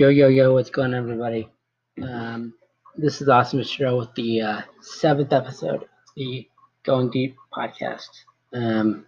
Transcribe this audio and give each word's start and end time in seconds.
Yo, 0.00 0.08
yo, 0.08 0.28
yo, 0.28 0.54
what's 0.54 0.70
going 0.70 0.94
on, 0.94 0.98
everybody? 0.98 1.46
Um, 2.02 2.54
this 2.96 3.20
is 3.20 3.28
Awesome 3.28 3.62
Show 3.62 3.98
with 3.98 4.08
the 4.14 4.40
uh, 4.40 4.60
seventh 4.80 5.30
episode 5.30 5.82
of 5.82 5.88
the 6.16 6.48
Going 6.84 7.10
Deep 7.10 7.36
podcast. 7.52 8.08
Um, 8.54 9.04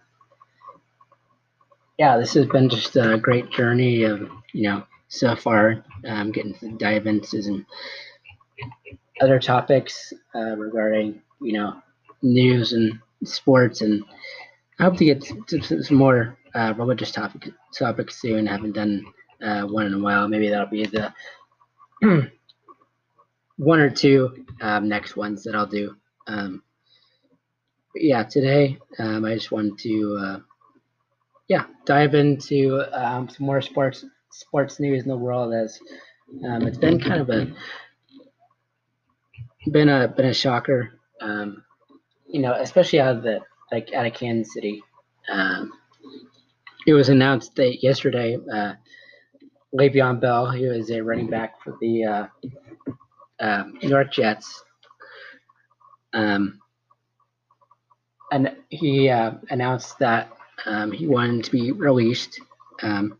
yeah, 1.97 2.17
this 2.17 2.35
has 2.35 2.45
been 2.45 2.69
just 2.69 2.95
a 2.95 3.17
great 3.17 3.49
journey 3.49 4.03
of, 4.03 4.29
you 4.53 4.69
know, 4.69 4.83
so 5.07 5.35
far, 5.35 5.83
um, 6.07 6.31
getting 6.31 6.53
to 6.59 6.77
dive 6.77 7.07
into 7.07 7.41
some 7.41 7.65
other 9.19 9.39
topics 9.39 10.13
uh, 10.35 10.55
regarding, 10.57 11.23
you 11.41 11.53
know, 11.53 11.81
news 12.21 12.73
and 12.73 12.99
sports. 13.23 13.81
And 13.81 14.03
I 14.77 14.83
hope 14.83 14.97
to 14.97 15.05
get 15.05 15.23
to 15.47 15.83
some 15.83 15.97
more 15.97 16.37
uh, 16.53 16.75
religious 16.77 17.11
topic, 17.11 17.49
topics 17.75 18.21
soon. 18.21 18.47
I 18.47 18.51
haven't 18.51 18.73
done 18.73 19.03
uh, 19.43 19.63
one 19.63 19.85
in 19.85 19.93
a 19.93 19.99
while. 19.99 20.27
Maybe 20.27 20.49
that'll 20.49 20.67
be 20.67 20.85
the 20.85 21.13
one 23.57 23.79
or 23.79 23.89
two 23.89 24.45
um, 24.61 24.87
next 24.87 25.15
ones 25.15 25.43
that 25.43 25.55
I'll 25.55 25.67
do. 25.67 25.95
Um, 26.27 26.63
yeah, 27.95 28.23
today 28.23 28.79
um, 28.97 29.25
I 29.25 29.35
just 29.35 29.51
wanted 29.51 29.77
to 29.79 30.17
uh, 30.19 30.39
yeah 31.47 31.65
dive 31.85 32.15
into 32.15 32.81
um, 32.93 33.29
some 33.29 33.45
more 33.45 33.61
sports 33.61 34.05
sports 34.31 34.79
news 34.79 35.03
in 35.03 35.09
the 35.09 35.17
world 35.17 35.53
as 35.53 35.79
um, 36.45 36.63
it's 36.63 36.77
been 36.77 36.99
kind 36.99 37.21
of 37.21 37.29
a 37.29 37.53
been 39.69 39.89
a 39.89 40.07
been 40.07 40.25
a 40.25 40.33
shocker. 40.33 40.99
Um, 41.21 41.63
you 42.27 42.41
know, 42.41 42.53
especially 42.53 42.99
out 42.99 43.17
of 43.17 43.23
the 43.23 43.41
like 43.71 43.93
out 43.93 44.05
of 44.05 44.13
Kansas 44.13 44.53
City. 44.53 44.81
it 46.87 46.93
was 46.93 47.09
announced 47.09 47.55
that 47.55 47.83
yesterday. 47.83 48.37
Uh, 48.51 48.73
Le'Veon 49.73 50.19
Bell, 50.19 50.51
who 50.51 50.71
is 50.71 50.91
a 50.91 51.01
running 51.01 51.29
back 51.29 51.61
for 51.63 51.75
the 51.81 52.03
uh, 52.03 52.27
uh, 53.39 53.63
New 53.81 53.89
York 53.89 54.11
Jets. 54.11 54.63
Um, 56.13 56.59
and 58.31 58.55
he 58.69 59.09
uh, 59.09 59.31
announced 59.49 59.97
that 59.99 60.31
um, 60.65 60.91
he 60.91 61.07
wanted 61.07 61.45
to 61.45 61.51
be 61.51 61.71
released. 61.71 62.39
Um, 62.81 63.17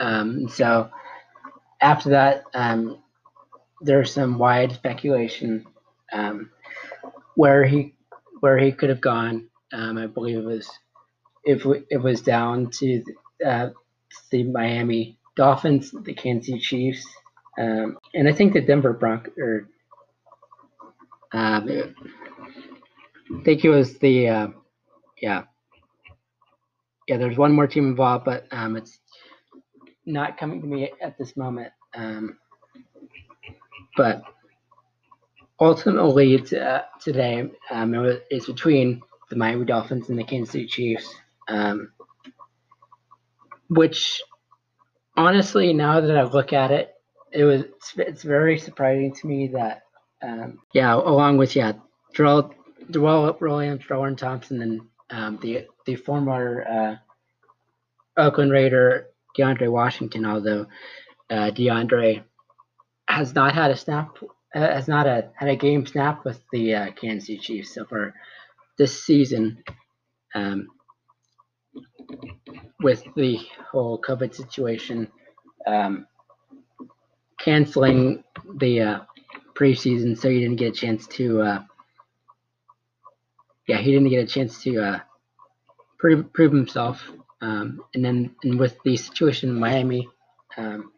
um 0.00 0.48
so 0.48 0.90
after 1.80 2.10
that, 2.10 2.44
um, 2.54 2.98
there's 3.80 4.12
some 4.12 4.38
wide 4.38 4.72
speculation 4.72 5.66
um, 6.12 6.50
where 7.36 7.64
he 7.64 7.94
where 8.40 8.58
he 8.58 8.72
could 8.72 8.88
have 8.88 9.00
gone. 9.00 9.48
I 9.72 10.06
believe 10.06 10.38
it 10.38 10.44
was 10.44 10.68
if 11.44 11.64
it 11.90 11.98
was 11.98 12.22
down 12.22 12.70
to 12.70 13.04
uh, 13.44 13.70
the 14.30 14.44
Miami 14.44 15.18
Dolphins, 15.36 15.92
the 16.02 16.14
Kansas 16.14 16.46
City 16.46 16.58
Chiefs, 16.60 17.06
um, 17.58 17.98
and 18.14 18.28
I 18.28 18.32
think 18.32 18.52
the 18.52 18.60
Denver 18.60 18.92
Broncos. 18.92 19.34
Or, 19.38 19.68
um, 21.32 21.68
I 21.68 23.42
think 23.44 23.64
it 23.64 23.70
was 23.70 23.98
the 23.98 24.28
uh, 24.28 24.48
yeah 25.20 25.44
yeah. 27.06 27.16
There's 27.16 27.36
one 27.38 27.52
more 27.52 27.66
team 27.66 27.86
involved, 27.88 28.24
but 28.24 28.46
um, 28.50 28.76
it's 28.76 28.98
not 30.06 30.38
coming 30.38 30.60
to 30.60 30.66
me 30.66 30.92
at 31.02 31.18
this 31.18 31.36
moment. 31.36 31.72
Um, 31.94 32.38
but 33.96 34.22
ultimately, 35.60 36.34
it's, 36.34 36.52
uh, 36.52 36.82
today 37.00 37.50
um, 37.70 37.94
it 37.94 37.98
was, 37.98 38.16
it's 38.30 38.46
between 38.46 39.02
the 39.30 39.36
Miami 39.36 39.64
Dolphins 39.64 40.08
and 40.08 40.18
the 40.18 40.24
Kansas 40.24 40.52
City 40.52 40.66
Chiefs. 40.66 41.14
Um, 41.48 41.92
which 43.68 44.22
honestly, 45.16 45.72
now 45.72 46.00
that 46.00 46.16
I 46.16 46.22
look 46.22 46.52
at 46.52 46.70
it, 46.70 46.94
it 47.32 47.44
was 47.44 47.62
it's, 47.62 47.92
it's 47.96 48.22
very 48.22 48.58
surprising 48.58 49.14
to 49.14 49.26
me 49.26 49.48
that 49.48 49.82
um, 50.22 50.60
yeah, 50.72 50.94
along 50.94 51.36
with 51.36 51.54
yeah, 51.54 51.72
Darrell 52.14 52.52
Darrell 52.90 53.36
Williams, 53.40 53.88
Rowan 53.88 54.16
Thompson, 54.16 54.62
and 54.62 54.80
um, 55.10 55.38
the 55.42 55.66
the 55.86 55.96
former 55.96 56.64
uh, 56.68 58.20
Oakland 58.20 58.52
Raider 58.52 59.08
DeAndre 59.38 59.70
Washington, 59.70 60.26
although 60.26 60.66
uh, 61.30 61.50
DeAndre 61.50 62.22
has 63.08 63.34
not 63.34 63.54
had 63.54 63.70
a 63.70 63.76
snap, 63.76 64.16
uh, 64.54 64.60
has 64.60 64.88
not 64.88 65.06
a, 65.06 65.30
had 65.34 65.48
a 65.48 65.56
game 65.56 65.86
snap 65.86 66.24
with 66.24 66.40
the 66.52 66.74
uh, 66.74 66.90
Kansas 66.92 67.26
City 67.26 67.38
Chiefs 67.38 67.74
so 67.74 67.84
far 67.84 68.14
this 68.76 69.04
season. 69.04 69.62
Um, 70.34 70.68
with 72.80 73.02
the 73.16 73.38
whole 73.70 74.00
COVID 74.00 74.34
situation, 74.34 75.08
um, 75.66 76.06
canceling 77.38 78.24
the 78.56 78.80
uh, 78.80 79.00
preseason, 79.54 80.16
so 80.18 80.28
he 80.28 80.40
didn't 80.40 80.56
get 80.56 80.74
a 80.74 80.80
chance 80.80 81.06
to. 81.08 81.42
Uh, 81.42 81.62
yeah, 83.66 83.78
he 83.78 83.92
didn't 83.92 84.08
get 84.08 84.24
a 84.24 84.26
chance 84.26 84.62
to 84.62 84.80
uh, 84.80 85.00
prove 85.98 86.32
prove 86.32 86.52
himself. 86.52 87.02
Um, 87.40 87.84
and 87.94 88.04
then, 88.04 88.34
and 88.42 88.58
with 88.58 88.76
the 88.84 88.96
situation 88.96 89.50
in 89.50 89.60
Miami, 89.60 90.08
um, 90.56 90.90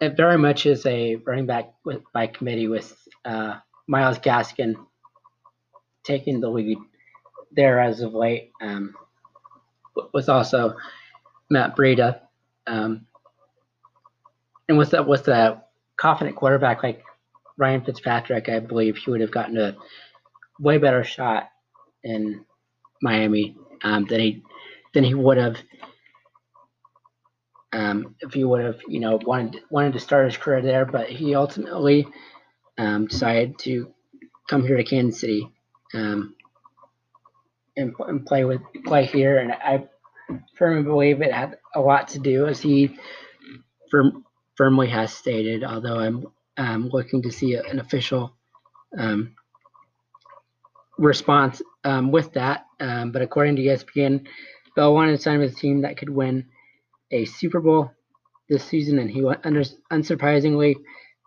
it 0.00 0.16
very 0.16 0.38
much 0.38 0.66
is 0.66 0.84
a 0.86 1.16
running 1.16 1.46
back 1.46 1.72
with, 1.84 2.02
by 2.12 2.26
committee 2.26 2.66
with 2.66 2.96
uh, 3.24 3.58
Myles 3.86 4.18
Gaskin 4.18 4.74
taking 6.04 6.40
the 6.40 6.48
lead 6.48 6.78
there 7.52 7.80
as 7.80 8.00
of 8.00 8.14
late. 8.14 8.50
Um, 8.60 8.94
was 10.12 10.28
also 10.28 10.76
Matt 11.50 11.76
Breida. 11.76 12.20
Um, 12.66 13.06
and 14.68 14.78
with 14.78 14.90
that, 14.90 15.06
with 15.06 15.28
a 15.28 15.62
confident 15.96 16.36
quarterback 16.36 16.82
like 16.82 17.04
Ryan 17.56 17.84
Fitzpatrick, 17.84 18.48
I 18.48 18.60
believe 18.60 18.96
he 18.96 19.10
would 19.10 19.20
have 19.20 19.30
gotten 19.30 19.58
a 19.58 19.76
way 20.58 20.78
better 20.78 21.04
shot 21.04 21.48
in 22.02 22.44
Miami 23.02 23.56
um, 23.82 24.06
than 24.06 24.20
he 24.20 24.42
than 24.92 25.04
he 25.04 25.14
would 25.14 25.36
have 25.36 25.56
um, 27.72 28.14
if 28.20 28.32
he 28.32 28.44
would 28.44 28.64
have 28.64 28.80
you 28.88 29.00
know 29.00 29.18
wanted 29.24 29.60
wanted 29.70 29.92
to 29.94 30.00
start 30.00 30.26
his 30.26 30.36
career 30.36 30.62
there. 30.62 30.84
But 30.84 31.08
he 31.08 31.34
ultimately 31.34 32.06
um, 32.78 33.06
decided 33.06 33.58
to 33.60 33.92
come 34.48 34.66
here 34.66 34.76
to 34.76 34.84
Kansas 34.84 35.20
City. 35.20 35.50
Um, 35.92 36.34
and, 37.76 37.94
and 37.98 38.26
play 38.26 38.44
with 38.44 38.60
play 38.84 39.06
here. 39.06 39.38
And 39.38 39.52
I 39.52 39.88
firmly 40.56 40.82
believe 40.82 41.22
it 41.22 41.32
had 41.32 41.58
a 41.74 41.80
lot 41.80 42.08
to 42.08 42.18
do, 42.18 42.46
as 42.46 42.60
he 42.60 42.96
firm, 43.90 44.24
firmly 44.56 44.88
has 44.88 45.12
stated. 45.12 45.64
Although 45.64 45.98
I'm 45.98 46.26
um, 46.56 46.88
looking 46.92 47.22
to 47.22 47.32
see 47.32 47.54
an 47.54 47.78
official 47.78 48.34
um, 48.96 49.34
response 50.98 51.60
um, 51.84 52.12
with 52.12 52.32
that. 52.34 52.66
Um, 52.80 53.12
but 53.12 53.22
according 53.22 53.56
to 53.56 53.62
ESPN, 53.62 54.26
Bell 54.76 54.94
wanted 54.94 55.12
to 55.16 55.22
sign 55.22 55.38
with 55.38 55.52
a 55.52 55.56
team 55.56 55.82
that 55.82 55.96
could 55.96 56.10
win 56.10 56.46
a 57.10 57.24
Super 57.24 57.60
Bowl 57.60 57.90
this 58.48 58.64
season, 58.64 58.98
and 58.98 59.10
he 59.10 59.20
unsurprisingly 59.20 60.76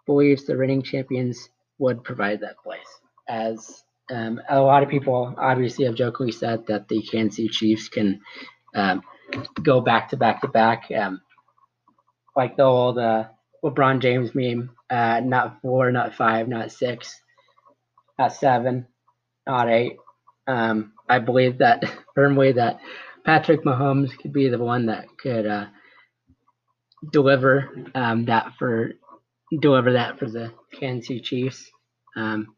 believes 0.05 0.45
the 0.45 0.55
reigning 0.55 0.81
champions 0.81 1.49
would 1.79 2.03
provide 2.03 2.41
that 2.41 2.57
place 2.63 2.79
as 3.27 3.83
um, 4.09 4.41
a 4.49 4.61
lot 4.61 4.83
of 4.83 4.89
people 4.89 5.33
obviously 5.37 5.85
have 5.85 5.95
jokingly 5.95 6.31
said 6.31 6.67
that 6.67 6.87
the 6.87 7.01
Kansas 7.01 7.37
City 7.37 7.49
Chiefs 7.49 7.89
can 7.89 8.21
um, 8.75 9.01
go 9.61 9.81
back 9.81 10.09
to 10.09 10.17
back 10.17 10.41
to 10.41 10.47
back, 10.47 10.89
um, 10.97 11.21
like 12.35 12.55
the 12.55 12.63
old 12.63 12.97
uh, 12.97 13.25
LeBron 13.63 13.99
James 13.99 14.33
meme. 14.33 14.71
Uh, 14.89 15.19
not 15.19 15.61
four, 15.61 15.91
not 15.91 16.15
five, 16.15 16.47
not 16.47 16.71
six, 16.71 17.19
not 18.17 18.33
seven, 18.33 18.87
not 19.45 19.69
eight. 19.69 19.97
Um, 20.47 20.93
I 21.09 21.19
believe 21.19 21.57
that 21.57 21.83
firmly 22.15 22.53
that 22.53 22.79
Patrick 23.25 23.63
Mahomes 23.65 24.17
could 24.17 24.31
be 24.31 24.47
the 24.47 24.57
one 24.57 24.85
that 24.85 25.05
could 25.17 25.45
uh, 25.45 25.65
deliver 27.11 27.69
um, 27.93 28.25
that 28.25 28.53
for 28.57 28.93
deliver 29.61 29.93
that 29.93 30.17
for 30.17 30.29
the 30.29 30.53
Kansas 30.79 31.07
City 31.07 31.19
Chiefs. 31.19 31.69
Um, 32.15 32.55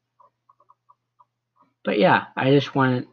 but 1.90 1.98
yeah, 1.98 2.26
I 2.38 2.52
just 2.52 2.76
want 2.76 3.08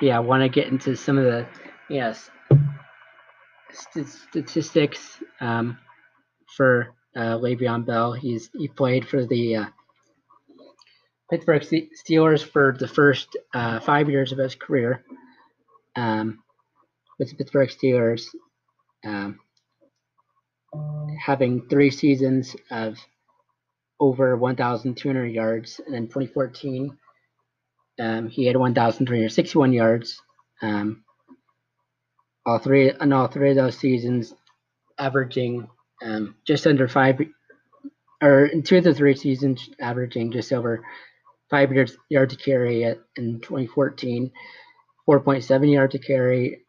to, 0.00 0.06
yeah, 0.06 0.16
I 0.16 0.20
want 0.20 0.44
to 0.44 0.48
get 0.48 0.68
into 0.68 0.94
some 0.94 1.18
of 1.18 1.24
the, 1.24 1.48
yes, 1.90 2.30
st- 3.72 4.06
statistics 4.06 5.20
um, 5.40 5.76
for 6.56 6.94
uh, 7.16 7.38
Le'Veon 7.38 7.84
Bell. 7.84 8.12
He's 8.12 8.50
he 8.56 8.68
played 8.68 9.08
for 9.08 9.26
the 9.26 9.56
uh, 9.56 9.64
Pittsburgh 11.28 11.62
Steelers 11.62 12.44
for 12.44 12.76
the 12.78 12.86
first 12.86 13.36
uh, 13.52 13.80
five 13.80 14.08
years 14.08 14.30
of 14.30 14.38
his 14.38 14.54
career 14.54 15.02
um, 15.96 16.38
with 17.18 17.30
the 17.30 17.34
Pittsburgh 17.34 17.68
Steelers, 17.68 18.28
um, 19.04 19.40
having 21.20 21.66
three 21.68 21.90
seasons 21.90 22.54
of 22.70 22.96
over 24.00 24.36
1,200 24.36 25.26
yards. 25.26 25.80
And 25.84 25.94
in 25.94 26.06
2014, 26.06 26.96
um, 28.00 28.28
he 28.28 28.46
had 28.46 28.56
1,361 28.56 29.72
yards. 29.72 30.22
Um, 30.62 31.04
all 32.46 32.58
three 32.58 32.90
in 32.90 33.12
all 33.12 33.28
three 33.28 33.50
of 33.50 33.56
those 33.56 33.76
seasons, 33.76 34.34
averaging 34.98 35.68
um, 36.02 36.34
just 36.46 36.66
under 36.66 36.88
five, 36.88 37.20
or 38.22 38.46
in 38.46 38.62
two 38.62 38.78
of 38.78 38.84
the 38.84 38.94
three 38.94 39.14
seasons, 39.14 39.68
averaging 39.80 40.32
just 40.32 40.52
over 40.52 40.82
five 41.50 41.72
yards 41.72 41.96
yards 42.08 42.34
to 42.34 42.42
carry 42.42 42.84
at, 42.84 42.98
in 43.16 43.40
2014, 43.40 44.30
4.7 45.08 45.72
yards 45.72 45.92
to 45.92 45.98
carry, 45.98 46.62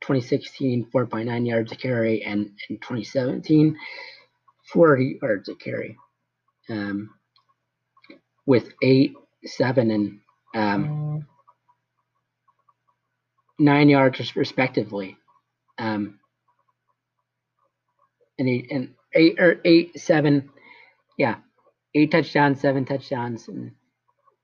2016, 0.00 0.90
4.9 0.94 1.46
yards 1.46 1.70
to 1.70 1.76
carry, 1.76 2.22
and 2.22 2.50
in 2.70 2.76
2017, 2.76 3.76
40 4.72 5.18
yards 5.22 5.46
to 5.48 5.54
carry, 5.56 5.96
um, 6.70 7.10
with 8.46 8.72
eight, 8.82 9.14
seven, 9.44 9.90
and 9.90 10.20
um, 10.54 11.26
nine 13.58 13.88
yards 13.88 14.36
respectively. 14.36 15.16
Um, 15.78 16.18
and 18.38 18.48
eight 18.48 18.70
and 18.70 18.94
eight 19.14 19.38
or 19.38 19.60
eight, 19.64 19.98
seven, 19.98 20.50
yeah, 21.16 21.36
eight 21.94 22.10
touchdowns, 22.10 22.60
seven 22.60 22.84
touchdowns, 22.84 23.48
and 23.48 23.72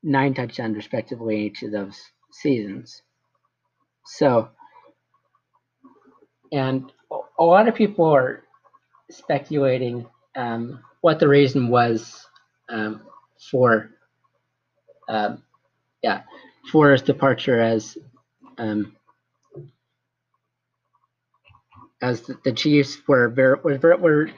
nine 0.03 0.35
touchdowns 0.35 0.77
respectively 0.77 1.37
in 1.37 1.41
each 1.43 1.63
of 1.63 1.73
those 1.73 2.01
seasons. 2.33 3.03
So, 4.07 4.51
and 6.53 6.93
a 7.39 7.45
lot 7.45 7.69
of 7.69 7.75
people 7.75 8.07
are 8.07 8.43
speculating 9.11 10.07
um, 10.37 10.81
what 11.01 11.19
the 11.19 11.29
reason 11.29 11.69
was 11.69 12.27
um, 12.69 13.03
for, 13.51 13.91
um, 15.09 15.43
yeah, 16.03 16.23
for 16.71 16.93
his 16.93 17.03
departure 17.03 17.61
as 17.61 17.97
um, 18.59 18.97
as 22.05 22.21
the, 22.23 22.39
the 22.45 22.53
Chiefs 22.53 22.99
were 23.09 23.29
very 23.29 23.59
were, 23.63 23.97
were 23.97 24.31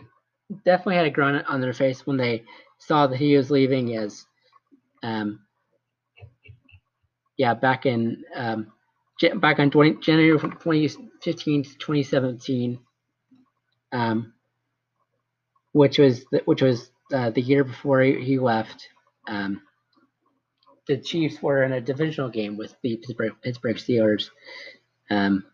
definitely 0.65 0.97
had 0.97 1.07
a 1.07 1.11
grin 1.11 1.37
on 1.49 1.61
their 1.61 1.73
face 1.73 2.07
when 2.07 2.17
they 2.17 2.45
saw 2.79 3.07
that 3.07 3.17
he 3.17 3.37
was 3.37 3.51
leaving 3.51 3.97
as 3.97 4.25
um 5.03 5.41
yeah 7.37 7.55
back 7.55 7.87
in 7.87 8.23
um 8.35 8.73
back 9.37 9.59
on 9.59 9.71
20, 9.71 9.95
January 10.01 10.39
2015 10.39 11.65
to 11.65 11.71
2017 11.79 12.79
um 13.93 14.33
which 15.77 15.99
was 15.99 16.25
the, 16.33 16.43
which 16.47 16.63
was 16.63 16.91
uh, 17.13 17.31
the 17.31 17.41
year 17.41 17.65
before 17.65 18.01
he, 18.01 18.39
left 18.39 18.89
um 19.29 19.61
the 20.89 20.97
Chiefs 20.97 21.43
were 21.43 21.65
in 21.65 21.73
a 21.73 21.81
divisional 21.81 22.31
game 22.31 22.57
with 22.57 22.75
the 22.83 22.97
Pittsburgh, 22.97 23.33
Pittsburgh 23.43 23.77
Steelers 23.77 24.31
um 25.11 25.45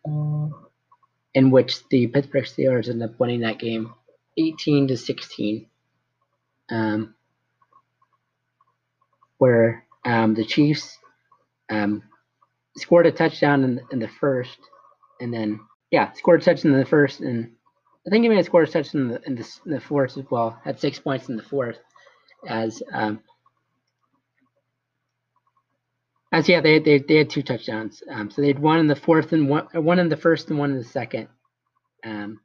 in 1.34 1.50
which 1.50 1.88
the 1.88 2.06
Pittsburgh 2.06 2.44
Steelers 2.44 2.88
ended 2.88 3.10
up 3.10 3.18
winning 3.18 3.40
that 3.40 3.58
game 3.58 3.94
18 4.38 4.88
to 4.88 4.96
16. 4.96 5.66
Um, 6.70 7.14
where 9.38 9.84
um, 10.04 10.34
the 10.34 10.44
Chiefs 10.44 10.96
um, 11.68 12.04
scored 12.76 13.06
a 13.06 13.12
touchdown 13.12 13.64
in, 13.64 13.80
in 13.90 13.98
the 13.98 14.08
first, 14.08 14.58
and 15.20 15.34
then 15.34 15.58
yeah, 15.90 16.12
scored 16.12 16.40
a 16.40 16.44
touchdown 16.44 16.74
in 16.74 16.78
the 16.78 16.86
first, 16.86 17.20
and 17.20 17.52
I 18.06 18.10
think 18.10 18.24
he 18.24 18.28
made 18.28 18.46
a 18.46 18.66
touchdown 18.66 18.84
in 18.94 19.08
the, 19.08 19.22
in 19.26 19.34
the, 19.36 19.48
in 19.66 19.72
the 19.72 19.80
fourth 19.80 20.18
as 20.18 20.24
well. 20.30 20.58
Had 20.64 20.80
six 20.80 20.98
points 20.98 21.28
in 21.28 21.36
the 21.36 21.42
fourth, 21.42 21.78
as 22.48 22.82
um, 22.92 23.20
as 26.32 26.48
yeah, 26.48 26.60
they, 26.60 26.78
they, 26.80 26.98
they 26.98 27.16
had 27.16 27.30
two 27.30 27.42
touchdowns. 27.42 28.02
Um, 28.10 28.30
so 28.30 28.40
they 28.40 28.48
had 28.48 28.58
one 28.58 28.80
in 28.80 28.86
the 28.88 28.96
fourth 28.96 29.32
and 29.32 29.48
one 29.48 29.66
one 29.74 29.98
in 29.98 30.08
the 30.08 30.16
first 30.16 30.50
and 30.50 30.58
one 30.58 30.72
in 30.72 30.78
the 30.78 30.84
second. 30.84 31.28
Um, 32.04 32.40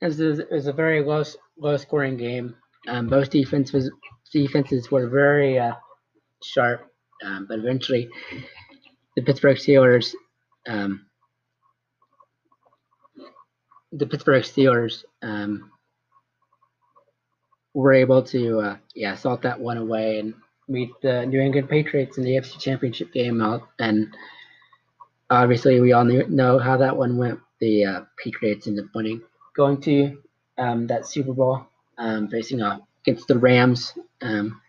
it 0.00 0.06
was, 0.06 0.20
it 0.20 0.50
was 0.50 0.66
a 0.66 0.72
very 0.72 1.04
low 1.04 1.22
low 1.56 1.76
scoring 1.76 2.16
game. 2.16 2.56
Um, 2.88 3.08
both 3.08 3.30
defenses 3.30 3.90
defenses 4.32 4.90
were 4.90 5.08
very 5.08 5.58
uh, 5.58 5.74
sharp, 6.42 6.90
um, 7.24 7.46
but 7.48 7.58
eventually 7.60 8.08
the 9.14 9.22
Pittsburgh 9.22 9.56
Steelers 9.56 10.12
um, 10.66 11.06
the 13.92 14.06
Pittsburgh 14.06 14.42
Steelers 14.42 15.04
um, 15.22 15.70
were 17.74 17.92
able 17.92 18.22
to 18.22 18.60
uh, 18.60 18.76
yeah 18.94 19.14
salt 19.14 19.42
that 19.42 19.60
one 19.60 19.76
away 19.76 20.18
and 20.18 20.34
meet 20.68 20.90
the 21.02 21.24
New 21.26 21.40
England 21.40 21.68
Patriots 21.68 22.18
in 22.18 22.24
the 22.24 22.32
AFC 22.32 22.60
Championship 22.60 23.12
game 23.12 23.40
out. 23.40 23.62
And 23.78 24.14
obviously, 25.30 25.80
we 25.80 25.92
all 25.92 26.04
knew, 26.04 26.26
know 26.28 26.58
how 26.58 26.76
that 26.76 26.96
one 26.96 27.16
went. 27.16 27.40
The 27.60 27.84
uh, 27.84 28.00
Patriots 28.22 28.66
ended 28.66 28.84
up 28.84 28.90
winning, 28.94 29.22
going 29.56 29.80
to 29.82 30.22
um, 30.58 30.86
that 30.86 31.06
Super 31.06 31.32
Bowl, 31.32 31.66
um, 31.96 32.28
facing 32.28 32.62
off 32.62 32.82
against 33.02 33.26
the 33.26 33.38
Rams 33.38 33.92
um, 34.20 34.60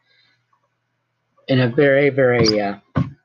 in 1.48 1.60
a 1.60 1.68
very, 1.68 2.10
very 2.10 2.60
uh, 2.62 2.76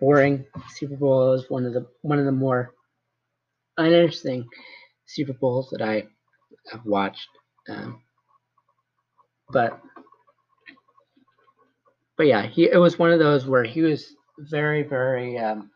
boring 0.00 0.44
Super 0.70 0.96
Bowl. 0.96 1.28
It 1.28 1.36
was 1.36 1.50
one 1.50 1.64
of 1.64 1.72
the 1.72 1.86
one 2.02 2.18
of 2.18 2.26
the 2.26 2.32
more 2.32 2.74
uninteresting 3.78 4.48
Super 5.06 5.32
Bowls 5.34 5.70
that 5.70 5.82
I 5.82 6.04
have 6.70 6.84
watched. 6.84 7.28
Um, 7.68 8.02
but 9.50 9.80
but 12.16 12.26
yeah, 12.26 12.46
he 12.46 12.70
it 12.70 12.78
was 12.78 12.98
one 12.98 13.12
of 13.12 13.18
those 13.18 13.46
where 13.46 13.64
he 13.64 13.82
was 13.82 14.14
very, 14.38 14.82
very 14.82 15.38
um, 15.38 15.70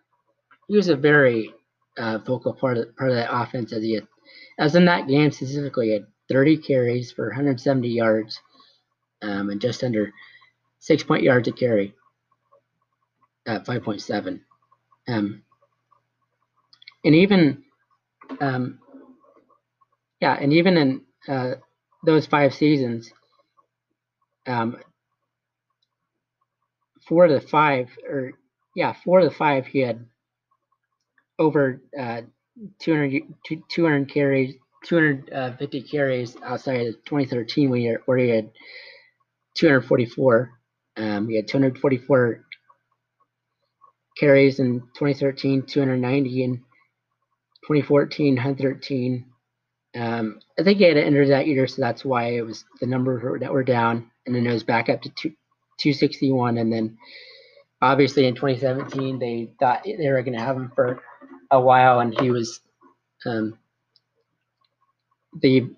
he 0.69 0.77
was 0.77 0.89
a 0.89 0.97
very 0.97 1.53
uh, 1.99 2.19
vocal 2.19 2.53
part 2.53 2.79
of 2.79 2.95
part 2.97 3.11
of 3.11 3.17
that 3.17 3.35
offense 3.35 3.73
as 3.73 3.83
he 3.83 4.01
as 4.59 4.75
in 4.75 4.85
that 4.85 5.09
game 5.09 5.31
specifically 5.31 5.87
he 5.87 5.93
had 5.93 6.07
30 6.29 6.59
carries 6.59 7.11
for 7.11 7.29
170 7.29 7.89
yards 7.89 8.41
um, 9.23 9.51
and 9.51 9.61
just 9.61 9.83
under 9.83 10.13
six 10.79 11.03
point 11.03 11.23
yards 11.23 11.47
to 11.47 11.53
carry 11.53 11.95
at 13.47 13.65
5.7 13.65 14.41
um, 15.09 15.43
and 17.05 17.15
even 17.15 17.65
um, 18.41 18.79
yeah 20.21 20.37
and 20.41 20.53
even 20.53 20.77
in 20.77 21.01
uh, 21.29 21.55
those 22.05 22.27
five 22.27 22.55
seasons 22.55 23.13
um, 24.47 24.77
four 27.09 27.29
the 27.29 27.41
five, 27.41 27.89
or 28.09 28.33
yeah, 28.75 28.95
four 29.05 29.21
of 29.21 29.25
the 29.25 29.35
five, 29.37 29.67
he 29.67 29.81
had 29.81 30.07
over 31.39 31.81
uh, 31.99 32.23
200, 32.81 33.23
200 33.69 34.13
carries, 34.13 34.55
250 34.85 35.83
carries 35.83 36.37
outside 36.43 36.87
of 36.87 36.95
2013 37.05 37.71
when 37.71 37.81
he, 37.81 37.95
where 38.07 38.19
he 38.19 38.29
had 38.29 38.51
244. 39.57 40.51
Um, 40.97 41.29
he 41.29 41.37
had 41.37 41.47
244 41.49 42.45
carries 44.19 44.59
in 44.59 44.81
2013, 44.95 45.63
290 45.63 46.43
in 46.43 46.57
2014, 47.63 48.35
113. 48.35 49.27
Um, 49.97 50.41
I 50.59 50.63
think 50.63 50.79
he 50.79 50.85
had 50.85 50.97
entered 50.97 51.31
that 51.31 51.47
year, 51.47 51.67
so 51.67 51.81
that's 51.81 52.05
why 52.05 52.33
it 52.33 52.43
was 52.45 52.65
the 52.81 52.87
number 52.87 53.39
that 53.39 53.53
were 53.53 53.65
down, 53.65 54.11
and 54.27 54.35
then 54.35 54.47
it 54.47 54.53
was 54.53 54.63
back 54.63 54.89
up 54.89 55.03
to 55.03 55.09
two, 55.11 55.31
261, 55.79 56.59
and 56.59 56.73
then 56.73 56.99
obviously 57.81 58.27
in 58.27 58.35
2017 58.35 59.19
they 59.19 59.51
thought 59.59 59.85
they 59.85 60.11
were 60.11 60.23
going 60.23 60.37
to 60.37 60.45
have 60.45 60.57
him 60.57 60.71
for 60.75 61.01
a 61.51 61.61
while, 61.61 62.01
and 62.01 62.19
he 62.21 62.31
was 62.31 62.61
um, 63.25 63.59
the 65.41 65.71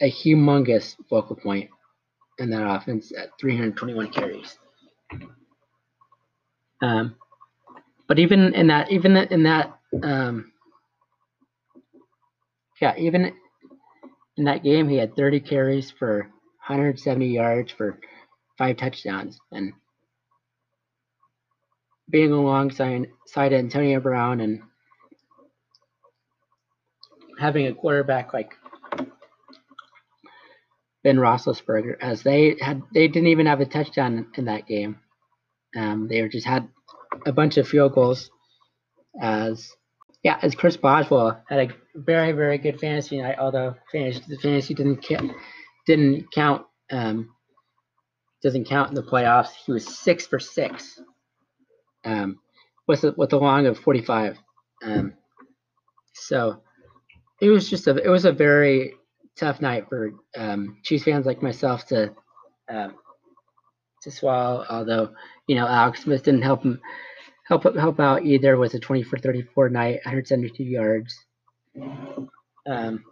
a 0.00 0.10
humongous 0.10 0.96
focal 1.08 1.36
point 1.36 1.70
in 2.38 2.50
that 2.50 2.68
offense 2.68 3.12
at 3.16 3.30
321 3.40 4.10
carries. 4.10 4.58
Um, 6.82 7.16
but 8.06 8.18
even 8.18 8.54
in 8.54 8.68
that, 8.68 8.90
even 8.90 9.16
in 9.16 9.42
that, 9.44 9.78
um, 10.02 10.52
yeah, 12.80 12.94
even 12.96 13.34
in 14.38 14.44
that 14.44 14.62
game, 14.62 14.88
he 14.88 14.96
had 14.96 15.16
30 15.16 15.40
carries 15.40 15.90
for 15.90 16.30
170 16.66 17.26
yards 17.26 17.72
for 17.72 17.98
five 18.56 18.76
touchdowns. 18.76 19.38
And 19.50 19.72
being 22.08 22.32
alongside 22.32 23.08
side 23.26 23.52
Antonio 23.52 24.00
Brown 24.00 24.40
and 24.40 24.62
having 27.38 27.66
a 27.66 27.74
quarterback 27.74 28.32
like 28.32 28.52
Ben 31.02 31.16
Roethlisberger, 31.16 31.96
as 32.00 32.22
they 32.22 32.56
had 32.60 32.82
they 32.94 33.08
didn't 33.08 33.28
even 33.28 33.46
have 33.46 33.60
a 33.60 33.66
touchdown 33.66 34.28
in 34.36 34.46
that 34.46 34.66
game. 34.66 35.00
Um, 35.76 36.08
they 36.08 36.26
just 36.28 36.46
had 36.46 36.68
a 37.26 37.32
bunch 37.32 37.56
of 37.56 37.68
field 37.68 37.92
goals. 37.94 38.30
As 39.20 39.68
yeah, 40.22 40.38
as 40.42 40.54
Chris 40.54 40.76
Boswell 40.76 41.42
had 41.48 41.70
a 41.70 41.74
very 41.94 42.32
very 42.32 42.58
good 42.58 42.80
fantasy 42.80 43.20
night, 43.20 43.38
although 43.38 43.74
fantasy 43.92 44.22
the 44.28 44.38
fantasy 44.38 44.74
didn't 44.74 45.06
didn't 45.86 46.30
count 46.32 46.66
um, 46.90 47.30
doesn't 48.42 48.66
count 48.66 48.90
in 48.90 48.94
the 48.94 49.02
playoffs. 49.02 49.50
He 49.64 49.72
was 49.72 49.86
six 49.86 50.26
for 50.26 50.38
six 50.38 51.00
um, 52.04 52.38
with 52.86 53.04
a, 53.04 53.14
with 53.16 53.32
a 53.32 53.38
long 53.38 53.66
of 53.66 53.78
45. 53.78 54.38
Um, 54.82 55.14
so 56.14 56.62
it 57.40 57.50
was 57.50 57.68
just 57.68 57.86
a 57.86 57.96
it 57.96 58.08
was 58.08 58.24
a 58.24 58.32
very 58.32 58.94
tough 59.36 59.60
night 59.60 59.88
for 59.88 60.10
um, 60.36 60.78
Chiefs 60.84 61.04
fans 61.04 61.26
like 61.26 61.42
myself 61.42 61.86
to 61.86 62.14
uh, 62.68 62.88
to 64.02 64.10
swallow. 64.10 64.64
Although 64.68 65.12
you 65.46 65.56
know 65.56 65.66
Alex 65.66 66.02
Smith 66.02 66.24
didn't 66.24 66.42
help 66.42 66.64
him 66.64 66.80
help 67.48 67.64
help 67.76 67.98
out 67.98 68.24
either. 68.24 68.56
with 68.56 68.74
a 68.74 68.78
24 68.78 69.18
34 69.18 69.68
night, 69.70 70.00
172 70.04 70.62
yards. 70.62 71.24
Um, 72.66 73.04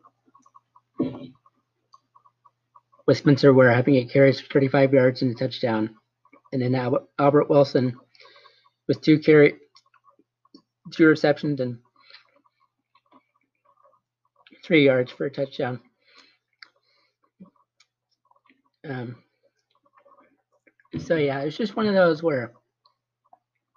with 3.06 3.16
Spencer 3.16 3.54
Ware 3.54 3.72
having 3.72 3.94
eight 3.94 4.10
carries 4.10 4.40
for 4.40 4.52
35 4.52 4.92
yards 4.92 5.22
and 5.22 5.30
a 5.30 5.34
touchdown, 5.34 5.96
and 6.52 6.60
then 6.60 6.74
Albert, 6.74 7.48
Wilson 7.48 7.96
with 8.88 9.00
two 9.00 9.18
carry, 9.18 9.54
two 10.92 11.06
receptions 11.06 11.60
and 11.60 11.78
three 14.64 14.84
yards 14.84 15.10
for 15.12 15.26
a 15.26 15.30
touchdown. 15.30 15.80
Um, 18.88 19.16
so 20.98 21.16
yeah, 21.16 21.40
it's 21.40 21.56
just 21.56 21.76
one 21.76 21.86
of 21.86 21.94
those 21.94 22.22
where 22.22 22.52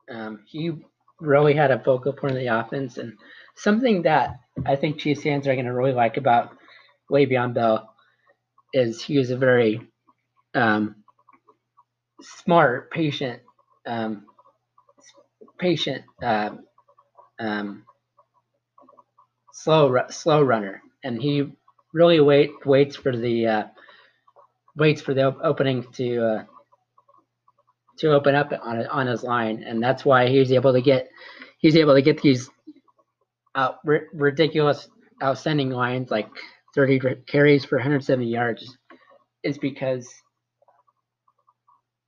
um, 0.10 0.44
he 0.46 0.72
really 1.20 1.54
had 1.54 1.72
a 1.72 1.80
focal 1.80 2.14
point 2.14 2.34
of 2.34 2.40
the 2.40 2.48
offense, 2.48 2.98
and 2.98 3.14
something 3.56 4.04
that 4.04 4.40
I 4.66 4.76
think 4.76 5.00
Chiefs 5.00 5.24
fans 5.24 5.48
are 5.48 5.54
going 5.54 5.66
to 5.66 5.74
really 5.74 5.94
like 5.94 6.18
about 6.18 6.52
Le'Veon 7.12 7.54
Bell 7.54 7.94
is 8.74 9.02
he 9.02 9.18
was 9.18 9.32
a 9.32 9.38
very 9.38 9.82
um, 10.54 10.96
smart, 12.22 12.92
patient, 12.92 13.42
um, 13.86 14.26
patient, 15.58 16.04
uh, 16.24 16.52
um, 17.40 17.84
slow 19.54 20.04
slow 20.10 20.42
runner, 20.42 20.82
and 21.04 21.22
he 21.22 21.52
really 21.94 22.20
wait 22.20 22.52
waits 22.66 22.96
for 22.96 23.16
the 23.16 23.48
uh, 23.48 23.64
waits 24.76 25.02
for 25.02 25.14
the 25.14 25.24
opening 25.44 25.84
to 25.94 26.26
uh, 26.26 26.44
to 28.00 28.12
open 28.12 28.36
up 28.36 28.52
on 28.64 28.86
on 28.88 29.08
his 29.08 29.24
line, 29.24 29.64
and 29.64 29.82
that's 29.82 30.06
why 30.06 30.28
he's 30.28 30.52
able 30.52 30.74
to 30.74 30.82
get 30.82 31.10
he's 31.60 31.76
able 31.76 31.96
to 31.96 32.02
get 32.02 32.22
these 32.22 32.50
out, 33.56 33.78
ridiculous 34.14 34.88
outstanding 35.22 35.70
lines 35.70 36.10
like 36.10 36.30
30 36.76 37.00
carries 37.28 37.66
for 37.66 37.78
170 37.78 38.26
yards 38.26 38.78
is 39.44 39.58
because 39.58 40.08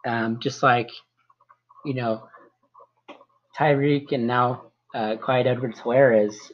um, 0.08 0.40
just 0.40 0.64
like 0.64 0.90
you 1.86 1.94
know 1.94 2.24
Tyreek 3.58 4.12
and 4.12 4.28
now 4.28 4.72
uh, 4.96 5.18
Clyde 5.18 5.48
Edwards-Helaire 5.48 6.28
is 6.28 6.52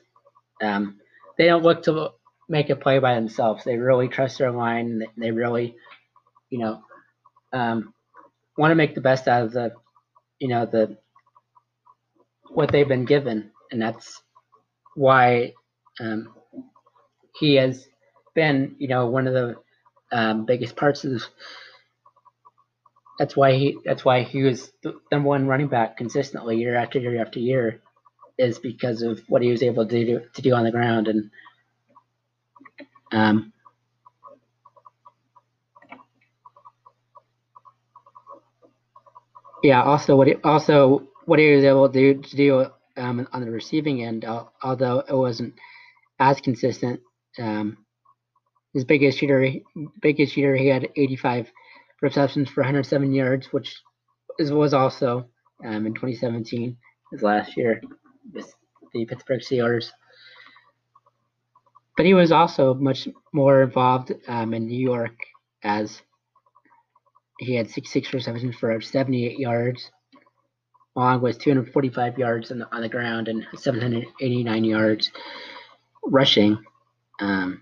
um, 0.62 1.00
they 1.38 1.46
don't 1.46 1.64
look 1.64 1.84
to 1.84 2.10
make 2.50 2.70
a 2.70 2.76
play 2.76 3.00
by 3.00 3.16
themselves. 3.16 3.64
They 3.64 3.78
really 3.78 4.08
trust 4.08 4.38
their 4.38 4.52
line. 4.52 5.04
They 5.18 5.32
really, 5.32 5.76
you 6.50 6.60
know, 6.60 6.82
um, 7.54 7.94
want 8.58 8.72
to 8.72 8.76
make 8.76 8.96
the 8.96 9.02
best 9.02 9.28
out 9.28 9.44
of 9.44 9.54
the, 9.54 9.74
you 10.40 10.48
know, 10.48 10.66
the 10.66 10.98
what 12.50 12.72
they've 12.72 12.88
been 12.88 13.06
given, 13.06 13.52
and 13.72 13.82
that's 13.82 14.22
why 14.96 15.54
um, 16.00 16.34
he 17.40 17.56
has 17.56 17.88
been, 18.36 18.76
you 18.80 18.88
know, 18.88 19.08
one 19.08 19.28
of 19.28 19.34
the 19.34 19.56
um, 20.12 20.46
biggest 20.46 20.76
parts 20.76 21.04
of 21.04 21.12
this. 21.12 21.28
That's 23.20 23.36
why 23.36 23.54
he. 23.54 23.78
That's 23.86 24.06
why 24.06 24.24
he 24.24 24.44
was 24.44 24.72
the 24.84 25.00
number 25.12 25.30
one 25.30 25.48
running 25.48 25.68
back 25.68 25.98
consistently 25.98 26.58
year 26.58 26.76
after 26.76 27.00
year 27.00 27.22
after 27.22 27.40
year, 27.40 27.82
is 28.38 28.60
because 28.60 29.02
of 29.02 29.22
what 29.28 29.42
he 29.42 29.52
was 29.52 29.64
able 29.64 29.88
to 29.88 30.06
do 30.06 30.22
to 30.34 30.42
do 30.42 30.54
on 30.54 30.64
the 30.64 30.72
ground 30.72 31.08
and. 31.08 31.32
Um, 33.12 33.54
yeah. 39.68 39.84
Also, 39.84 40.16
what 40.16 40.28
he, 40.28 40.36
also 40.46 41.10
what 41.26 41.40
he 41.40 41.54
was 41.54 41.66
able 41.66 41.90
to 41.90 41.94
do 42.14 42.22
to 42.22 42.36
do 42.38 42.66
um, 42.96 43.28
on 43.34 43.42
the 43.42 43.52
receiving 43.52 44.02
end, 44.02 44.26
although 44.64 45.00
it 45.00 45.14
wasn't 45.14 45.56
as 46.20 46.40
consistent. 46.40 47.02
Um, 47.38 47.78
his 48.74 48.86
biggest 48.86 49.18
shooter, 49.18 49.46
biggest 50.02 50.34
shooter, 50.34 50.56
he 50.56 50.68
had 50.68 50.88
85 50.96 51.52
receptions 52.02 52.50
for 52.50 52.62
107 52.62 53.12
yards, 53.14 53.48
which 53.48 53.76
is, 54.40 54.54
was 54.54 54.74
also 54.74 55.26
um, 55.66 55.86
in 55.86 55.94
2017, 55.94 56.78
his 57.12 57.22
last 57.22 57.58
year 57.58 57.82
with 58.34 58.56
the 58.94 59.06
Pittsburgh 59.06 59.42
Steelers. 59.42 59.90
But 61.98 62.06
he 62.06 62.14
was 62.14 62.32
also 62.32 62.74
much 62.74 63.10
more 63.34 63.64
involved 63.64 64.14
um, 64.30 64.54
in 64.54 64.66
New 64.68 64.80
York 64.80 65.18
as 65.62 66.02
he 67.40 67.56
had 67.56 67.70
66 67.70 68.14
receptions 68.14 68.56
for 68.56 68.80
78 68.80 69.40
yards, 69.40 69.92
along 70.96 71.22
was 71.22 71.38
245 71.38 72.18
yards 72.18 72.52
on 72.52 72.60
the, 72.60 72.76
on 72.76 72.82
the 72.82 72.90
ground 72.90 73.28
and 73.28 73.46
789 73.56 74.64
yards 74.64 75.12
rushing. 76.04 76.58
Um, 77.20 77.62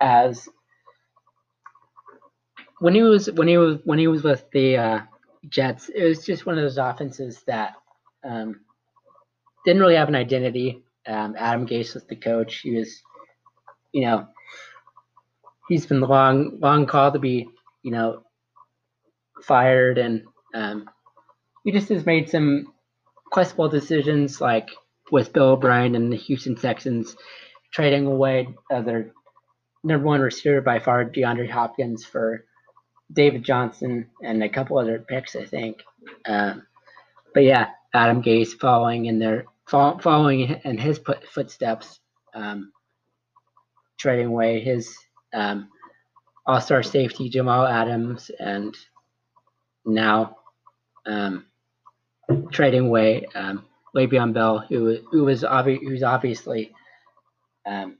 as 0.00 0.48
when 2.80 2.94
he 2.94 3.02
was 3.02 3.30
when 3.32 3.48
he 3.48 3.56
was 3.56 3.78
when 3.84 3.98
he 3.98 4.06
was 4.06 4.22
with 4.22 4.44
the 4.52 4.76
uh, 4.76 5.00
Jets, 5.48 5.88
it 5.88 6.04
was 6.04 6.24
just 6.24 6.46
one 6.46 6.56
of 6.56 6.62
those 6.62 6.78
offenses 6.78 7.42
that 7.46 7.74
um, 8.24 8.60
didn't 9.64 9.80
really 9.80 9.96
have 9.96 10.08
an 10.08 10.14
identity. 10.14 10.82
Um, 11.06 11.34
Adam 11.38 11.66
Gase 11.66 11.94
was 11.94 12.04
the 12.04 12.16
coach. 12.16 12.60
He 12.60 12.76
was, 12.76 13.02
you 13.92 14.02
know, 14.02 14.28
he's 15.68 15.86
been 15.86 16.00
the 16.00 16.06
long 16.06 16.58
long 16.60 16.86
called 16.86 17.14
to 17.14 17.18
be, 17.18 17.48
you 17.82 17.90
know, 17.90 18.22
fired, 19.42 19.98
and 19.98 20.24
um, 20.54 20.88
he 21.64 21.72
just 21.72 21.88
has 21.88 22.06
made 22.06 22.28
some 22.28 22.72
questionable 23.30 23.68
decisions, 23.68 24.40
like 24.40 24.68
with 25.10 25.32
Bill 25.32 25.50
O'Brien 25.50 25.94
and 25.94 26.12
the 26.12 26.16
Houston 26.16 26.54
Texans 26.54 27.16
trading 27.72 28.06
away 28.06 28.48
their 28.70 29.12
number 29.84 30.06
one 30.06 30.20
receiver 30.20 30.60
by 30.60 30.78
far, 30.78 31.04
DeAndre 31.04 31.50
Hopkins, 31.50 32.04
for 32.04 32.44
David 33.12 33.42
Johnson 33.44 34.08
and 34.22 34.42
a 34.42 34.48
couple 34.48 34.78
other 34.78 34.98
picks, 34.98 35.36
I 35.36 35.44
think. 35.44 35.82
Um, 36.26 36.66
but 37.34 37.44
yeah, 37.44 37.68
Adam 37.94 38.22
Gase 38.22 38.58
following 38.58 39.06
in 39.06 39.18
their 39.18 39.46
following 39.66 40.60
in 40.64 40.78
his 40.78 41.00
footsteps, 41.32 42.00
um, 42.34 42.72
trading 43.98 44.26
away 44.26 44.60
his 44.60 44.96
um, 45.34 45.68
all-star 46.48 46.82
safety 46.82 47.28
Jamal 47.28 47.66
Adams, 47.66 48.30
and 48.40 48.74
now 49.84 50.38
um, 51.06 51.44
trading 52.50 52.86
away 52.86 53.26
um, 53.34 53.66
Le'Veon 53.94 54.32
Bell, 54.32 54.64
who 54.68 54.98
who 55.10 55.24
was 55.24 55.42
obvi- 55.42 55.80
who's 55.80 56.02
obviously 56.02 56.72
um, 57.66 57.98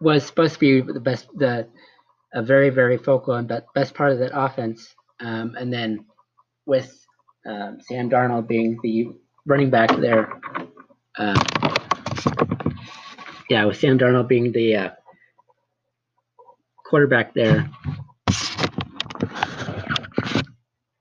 was 0.00 0.26
supposed 0.26 0.54
to 0.54 0.60
be 0.60 0.92
the 0.92 1.00
best, 1.00 1.26
the 1.36 1.66
a 2.34 2.42
very 2.42 2.70
very 2.70 2.98
focal 2.98 3.34
and 3.34 3.50
best 3.74 3.94
part 3.94 4.12
of 4.12 4.18
that 4.18 4.38
offense. 4.38 4.94
Um, 5.20 5.56
and 5.58 5.72
then 5.72 6.04
with 6.66 6.94
um, 7.46 7.78
Sam 7.80 8.10
Darnold 8.10 8.46
being 8.46 8.78
the 8.82 9.08
running 9.46 9.70
back 9.70 9.90
there, 9.98 10.30
uh, 11.16 11.42
yeah, 13.48 13.64
with 13.64 13.78
Sam 13.78 13.98
Darnold 13.98 14.28
being 14.28 14.52
the 14.52 14.76
uh, 14.76 14.90
quarterback 16.90 17.34
there, 17.34 17.70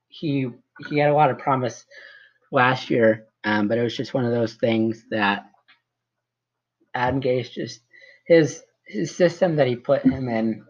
he 0.08 0.48
he 0.90 1.00
had 1.00 1.10
a 1.10 1.16
lot 1.16 1.32
of 1.32 1.40
promise 1.40 1.86
last 2.52 2.90
year, 2.90 3.26
um, 3.44 3.68
but 3.68 3.78
it 3.78 3.84
was 3.84 3.98
just 3.98 4.14
one 4.14 4.26
of 4.26 4.32
those 4.32 4.54
things 4.56 5.06
that 5.12 5.50
Adam 6.94 7.22
Gase 7.22 7.52
just 7.52 7.82
his 8.28 8.64
his 8.86 9.16
system 9.16 9.56
that 9.58 9.68
he 9.68 9.76
put 9.76 10.04
him 10.04 10.30
in 10.30 10.66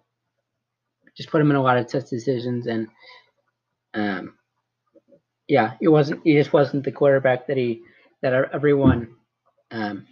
just 1.18 1.30
put 1.30 1.42
him 1.42 1.50
in 1.52 1.58
a 1.58 1.62
lot 1.64 1.78
of 1.78 1.88
tough 1.88 2.10
decisions 2.10 2.68
and 2.68 2.88
um 3.94 4.36
yeah 5.48 5.74
it 5.82 5.90
wasn't 5.90 6.22
he 6.24 6.34
just 6.34 6.54
wasn't 6.54 6.84
the 6.84 6.92
quarterback 6.92 7.48
that 7.48 7.58
he 7.58 7.82
that 8.22 8.34
everyone 8.54 9.16
um 9.72 10.08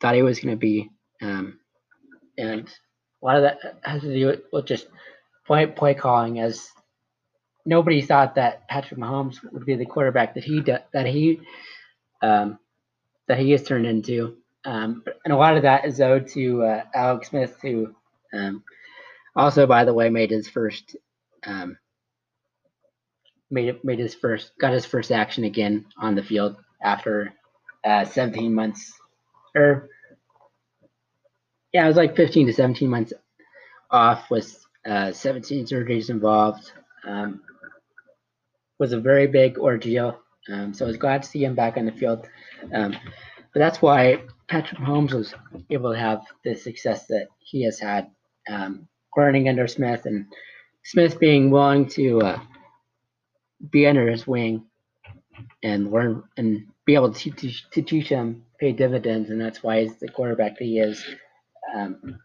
thought 0.00 0.14
he 0.14 0.22
was 0.22 0.40
going 0.40 0.54
to 0.54 0.58
be 0.58 0.90
um 1.22 1.58
and 2.38 2.68
lot 3.26 3.36
of 3.36 3.42
that 3.42 3.78
has 3.82 4.02
to 4.02 4.14
do 4.14 4.40
with 4.52 4.66
just 4.66 4.86
play 5.46 5.66
play 5.66 5.94
calling 5.94 6.40
as 6.40 6.68
nobody 7.64 8.00
thought 8.00 8.36
that 8.36 8.66
Patrick 8.68 9.00
Mahomes 9.00 9.38
would 9.52 9.66
be 9.66 9.74
the 9.74 9.84
quarterback 9.86 10.34
that 10.34 10.44
he 10.44 10.60
that 10.60 11.06
he 11.06 11.40
um 12.22 12.58
that 13.28 13.38
he 13.38 13.50
has 13.50 13.62
turned 13.62 13.86
into. 13.86 14.36
Um, 14.64 15.04
and 15.24 15.32
a 15.32 15.36
lot 15.36 15.56
of 15.56 15.62
that 15.62 15.84
is 15.84 16.00
owed 16.00 16.28
to 16.28 16.64
uh, 16.64 16.82
Alex 16.94 17.28
Smith, 17.28 17.56
who 17.62 17.94
um, 18.32 18.64
also, 19.34 19.66
by 19.66 19.84
the 19.84 19.94
way, 19.94 20.08
made 20.08 20.30
his 20.30 20.48
first 20.48 20.96
um, 21.44 21.78
made 23.50 23.82
made 23.84 23.98
his 23.98 24.14
first 24.14 24.52
got 24.58 24.72
his 24.72 24.86
first 24.86 25.12
action 25.12 25.44
again 25.44 25.86
on 25.98 26.14
the 26.14 26.22
field 26.22 26.56
after 26.82 27.32
uh, 27.84 28.04
17 28.04 28.52
months 28.52 28.92
or 29.54 29.88
yeah, 31.76 31.84
it 31.84 31.88
was 31.88 31.98
like 31.98 32.16
15 32.16 32.46
to 32.46 32.54
17 32.54 32.88
months 32.88 33.12
off 33.90 34.30
with 34.30 34.64
uh, 34.86 35.12
17 35.12 35.66
surgeries 35.66 36.08
involved. 36.08 36.72
Um, 37.06 37.42
was 38.78 38.94
a 38.94 38.98
very 38.98 39.26
big 39.26 39.58
ordeal. 39.58 40.18
Um, 40.50 40.72
so 40.72 40.86
I 40.86 40.88
was 40.88 40.96
glad 40.96 41.22
to 41.22 41.28
see 41.28 41.44
him 41.44 41.54
back 41.54 41.76
on 41.76 41.84
the 41.84 41.92
field. 41.92 42.26
Um, 42.72 42.92
but 43.52 43.60
that's 43.60 43.82
why 43.82 44.22
Patrick 44.48 44.80
Mahomes 44.80 45.12
was 45.12 45.34
able 45.68 45.92
to 45.92 45.98
have 45.98 46.22
the 46.44 46.54
success 46.54 47.08
that 47.08 47.26
he 47.40 47.62
has 47.64 47.78
had, 47.78 48.10
um, 48.50 48.88
learning 49.14 49.50
under 49.50 49.66
Smith 49.66 50.06
and 50.06 50.24
Smith 50.82 51.20
being 51.20 51.50
willing 51.50 51.90
to 51.90 52.22
uh, 52.22 52.40
be 53.70 53.86
under 53.86 54.10
his 54.10 54.26
wing 54.26 54.64
and 55.62 55.92
learn 55.92 56.22
and 56.38 56.68
be 56.86 56.94
able 56.94 57.12
to 57.12 57.30
to 57.32 57.82
teach 57.82 58.08
him 58.08 58.46
pay 58.58 58.72
dividends, 58.72 59.28
and 59.28 59.38
that's 59.38 59.62
why 59.62 59.82
he's 59.82 59.96
the 59.96 60.08
quarterback 60.08 60.58
that 60.58 60.64
he 60.64 60.78
is. 60.78 61.04
Um, 61.76 62.18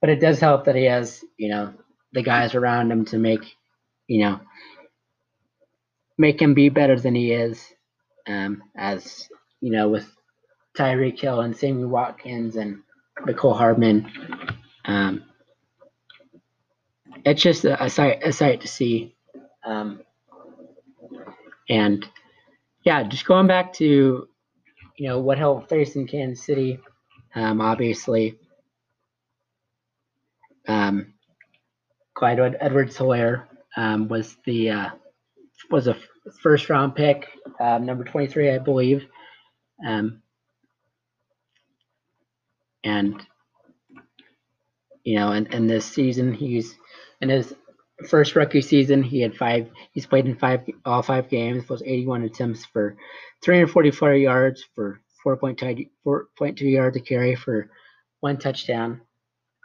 but 0.00 0.10
it 0.10 0.20
does 0.20 0.40
help 0.40 0.64
that 0.64 0.76
he 0.76 0.84
has, 0.84 1.24
you 1.36 1.48
know, 1.48 1.72
the 2.12 2.22
guys 2.22 2.54
around 2.54 2.90
him 2.90 3.04
to 3.06 3.18
make, 3.18 3.56
you 4.06 4.20
know, 4.20 4.40
make 6.18 6.40
him 6.40 6.54
be 6.54 6.68
better 6.68 6.98
than 6.98 7.14
he 7.14 7.32
is. 7.32 7.64
Um, 8.26 8.62
as 8.76 9.28
you 9.60 9.70
know, 9.70 9.88
with 9.88 10.08
Tyreek 10.76 11.18
Hill 11.18 11.40
and 11.40 11.56
Sammy 11.56 11.84
Watkins 11.84 12.56
and 12.56 12.82
Mecole 13.26 13.56
Hardman, 13.56 14.10
um, 14.84 15.24
it's 17.24 17.42
just 17.42 17.64
a, 17.64 17.82
a, 17.82 17.90
sight 17.90 18.22
a 18.24 18.32
sight 18.32 18.60
to 18.60 18.68
see. 18.68 19.14
Um, 19.64 20.02
and 21.68 22.06
yeah, 22.84 23.02
just 23.04 23.26
going 23.26 23.46
back 23.46 23.72
to 23.74 24.28
you 24.96 25.08
know 25.08 25.18
what 25.20 25.38
helped 25.38 25.68
face 25.68 25.96
in 25.96 26.06
Kansas 26.06 26.44
City, 26.44 26.78
um, 27.34 27.60
obviously. 27.60 28.38
Um, 30.68 31.14
Clyde 32.14 32.56
Edwards-Helaire 32.60 33.44
um, 33.76 34.08
was 34.08 34.36
the 34.44 34.70
uh, 34.70 34.90
was 35.70 35.88
a 35.88 35.96
first 36.40 36.70
round 36.70 36.94
pick, 36.94 37.26
uh, 37.58 37.78
number 37.78 38.04
23, 38.04 38.50
I 38.50 38.58
believe. 38.58 39.06
Um, 39.86 40.22
and, 42.84 43.24
you 45.04 45.16
know, 45.16 45.32
in, 45.32 45.46
in 45.46 45.66
this 45.66 45.86
season, 45.86 46.32
he's 46.32 46.76
in 47.20 47.28
his 47.28 47.54
first 48.08 48.34
rookie 48.34 48.62
season, 48.62 49.02
he 49.02 49.20
had 49.20 49.36
five, 49.36 49.70
he's 49.92 50.06
played 50.06 50.26
in 50.26 50.36
five, 50.36 50.68
all 50.84 51.02
five 51.02 51.28
games, 51.28 51.68
was 51.68 51.82
81 51.82 52.24
attempts 52.24 52.64
for 52.64 52.96
344 53.42 54.14
yards 54.14 54.64
for 54.74 55.00
4.2, 55.24 55.88
4.2 56.06 56.60
yards 56.60 56.96
to 56.96 57.02
carry 57.02 57.34
for 57.34 57.70
one 58.20 58.38
touchdown. 58.38 59.00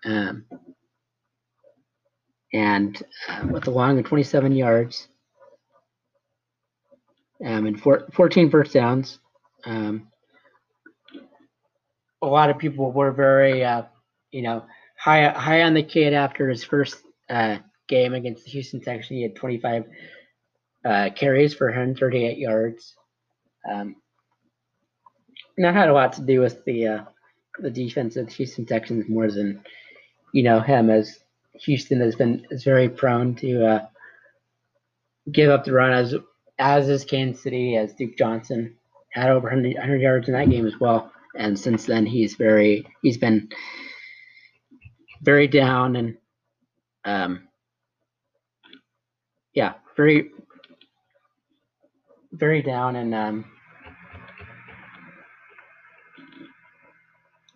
Um, 0.05 0.45
and 2.53 3.01
uh, 3.27 3.47
with 3.51 3.67
a 3.67 3.71
long 3.71 3.99
of 3.99 4.05
27 4.05 4.53
yards 4.53 5.07
um, 7.43 7.65
and 7.65 7.79
four, 7.79 8.07
14 8.13 8.49
first 8.49 8.73
downs. 8.73 9.19
Um, 9.65 10.07
a 12.21 12.27
lot 12.27 12.49
of 12.49 12.57
people 12.57 12.91
were 12.91 13.11
very, 13.11 13.63
uh, 13.63 13.83
you 14.31 14.41
know, 14.41 14.65
high 14.97 15.29
high 15.29 15.63
on 15.63 15.73
the 15.73 15.83
kid 15.83 16.13
after 16.13 16.49
his 16.49 16.63
first 16.63 16.97
uh, 17.29 17.57
game 17.87 18.13
against 18.13 18.45
the 18.45 18.51
Houston 18.51 18.81
Texans. 18.81 19.09
He 19.09 19.21
had 19.21 19.35
25 19.35 19.85
uh, 20.85 21.09
carries 21.15 21.53
for 21.53 21.67
138 21.67 22.37
yards. 22.37 22.95
Um, 23.71 23.97
and 25.57 25.65
that 25.65 25.73
had 25.73 25.89
a 25.89 25.93
lot 25.93 26.13
to 26.13 26.21
do 26.21 26.39
with 26.39 26.63
the 26.65 26.87
uh, 26.87 27.03
the 27.59 27.71
defense 27.71 28.15
of 28.15 28.27
the 28.27 28.33
Houston 28.33 28.65
Texans 28.65 29.09
more 29.09 29.29
than 29.29 29.63
you 30.33 30.43
know 30.43 30.59
him, 30.59 30.89
as 30.89 31.19
Houston 31.53 31.99
has 31.99 32.15
been 32.15 32.45
is 32.51 32.63
very 32.63 32.87
prone 32.87 33.35
to 33.35 33.65
uh, 33.65 33.87
give 35.31 35.49
up 35.49 35.65
the 35.65 35.73
run 35.73 35.91
as 35.91 36.15
as 36.59 36.89
is 36.89 37.03
Kansas 37.03 37.41
City, 37.41 37.75
as 37.75 37.93
Duke 37.93 38.17
Johnson 38.17 38.75
had 39.09 39.29
over 39.29 39.47
100, 39.47 39.75
100 39.75 40.01
yards 40.01 40.27
in 40.27 40.33
that 40.33 40.49
game 40.49 40.65
as 40.65 40.79
well. 40.79 41.11
And 41.35 41.59
since 41.59 41.85
then, 41.85 42.05
he's 42.05 42.35
very 42.35 42.85
he's 43.01 43.17
been 43.17 43.49
very 45.21 45.47
down 45.47 45.95
and 45.95 46.17
um, 47.05 47.47
yeah, 49.53 49.73
very 49.95 50.31
very 52.31 52.61
down 52.61 52.95
and 52.95 53.15
um, 53.15 53.45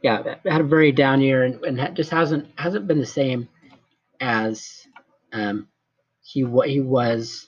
yeah, 0.02 0.36
had 0.46 0.62
a 0.62 0.66
very 0.66 0.92
down 0.92 1.22
year 1.22 1.44
and, 1.44 1.64
and 1.64 1.96
just 1.96 2.10
hasn't 2.10 2.48
hasn't 2.56 2.88
been 2.88 3.00
the 3.00 3.06
same 3.06 3.48
as 4.20 4.88
um, 5.34 5.68
he 6.24 6.44
what 6.44 6.70
he 6.70 6.82
was 6.82 7.48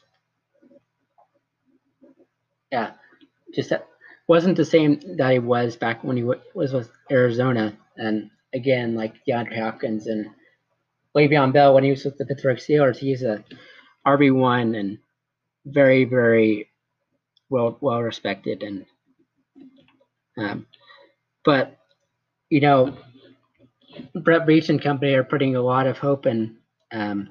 yeah, 2.73 2.93
just 3.53 3.69
that 3.69 3.87
wasn't 4.27 4.57
the 4.57 4.65
same 4.65 4.99
that 5.17 5.31
he 5.31 5.39
was 5.39 5.75
back 5.75 6.03
when 6.03 6.17
he 6.17 6.23
was 6.23 6.73
with 6.73 6.89
Arizona. 7.11 7.77
And 7.97 8.31
again, 8.53 8.95
like 8.95 9.13
DeAndre 9.27 9.59
Hopkins 9.59 10.07
and 10.07 10.27
Le'Veon 11.15 11.53
Bell 11.53 11.75
when 11.75 11.83
he 11.83 11.91
was 11.91 12.03
with 12.03 12.17
the 12.17 12.25
Pittsburgh 12.25 12.57
Steelers, 12.57 12.97
he's 12.97 13.21
a 13.21 13.43
RB 14.07 14.33
one 14.33 14.73
and 14.73 14.97
very 15.65 16.03
very 16.03 16.69
well 17.49 17.77
well 17.79 18.01
respected 18.01 18.63
and 18.63 18.85
um, 20.37 20.65
but 21.45 21.77
you 22.49 22.61
know 22.61 22.97
Brett 24.15 24.47
Veach 24.47 24.69
and 24.69 24.81
company 24.81 25.13
are 25.13 25.23
putting 25.23 25.55
a 25.55 25.61
lot 25.61 25.87
of 25.87 25.97
hope 25.97 26.25
in 26.25 26.57
um, 26.91 27.29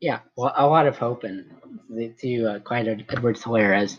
yeah 0.00 0.20
well, 0.36 0.52
a 0.56 0.66
lot 0.66 0.86
of 0.86 0.98
hope 0.98 1.24
in 1.24 1.50
to 2.20 2.46
uh, 2.46 2.58
Clyde 2.60 3.06
Edwards-Helaire 3.08 3.76
as 3.76 3.98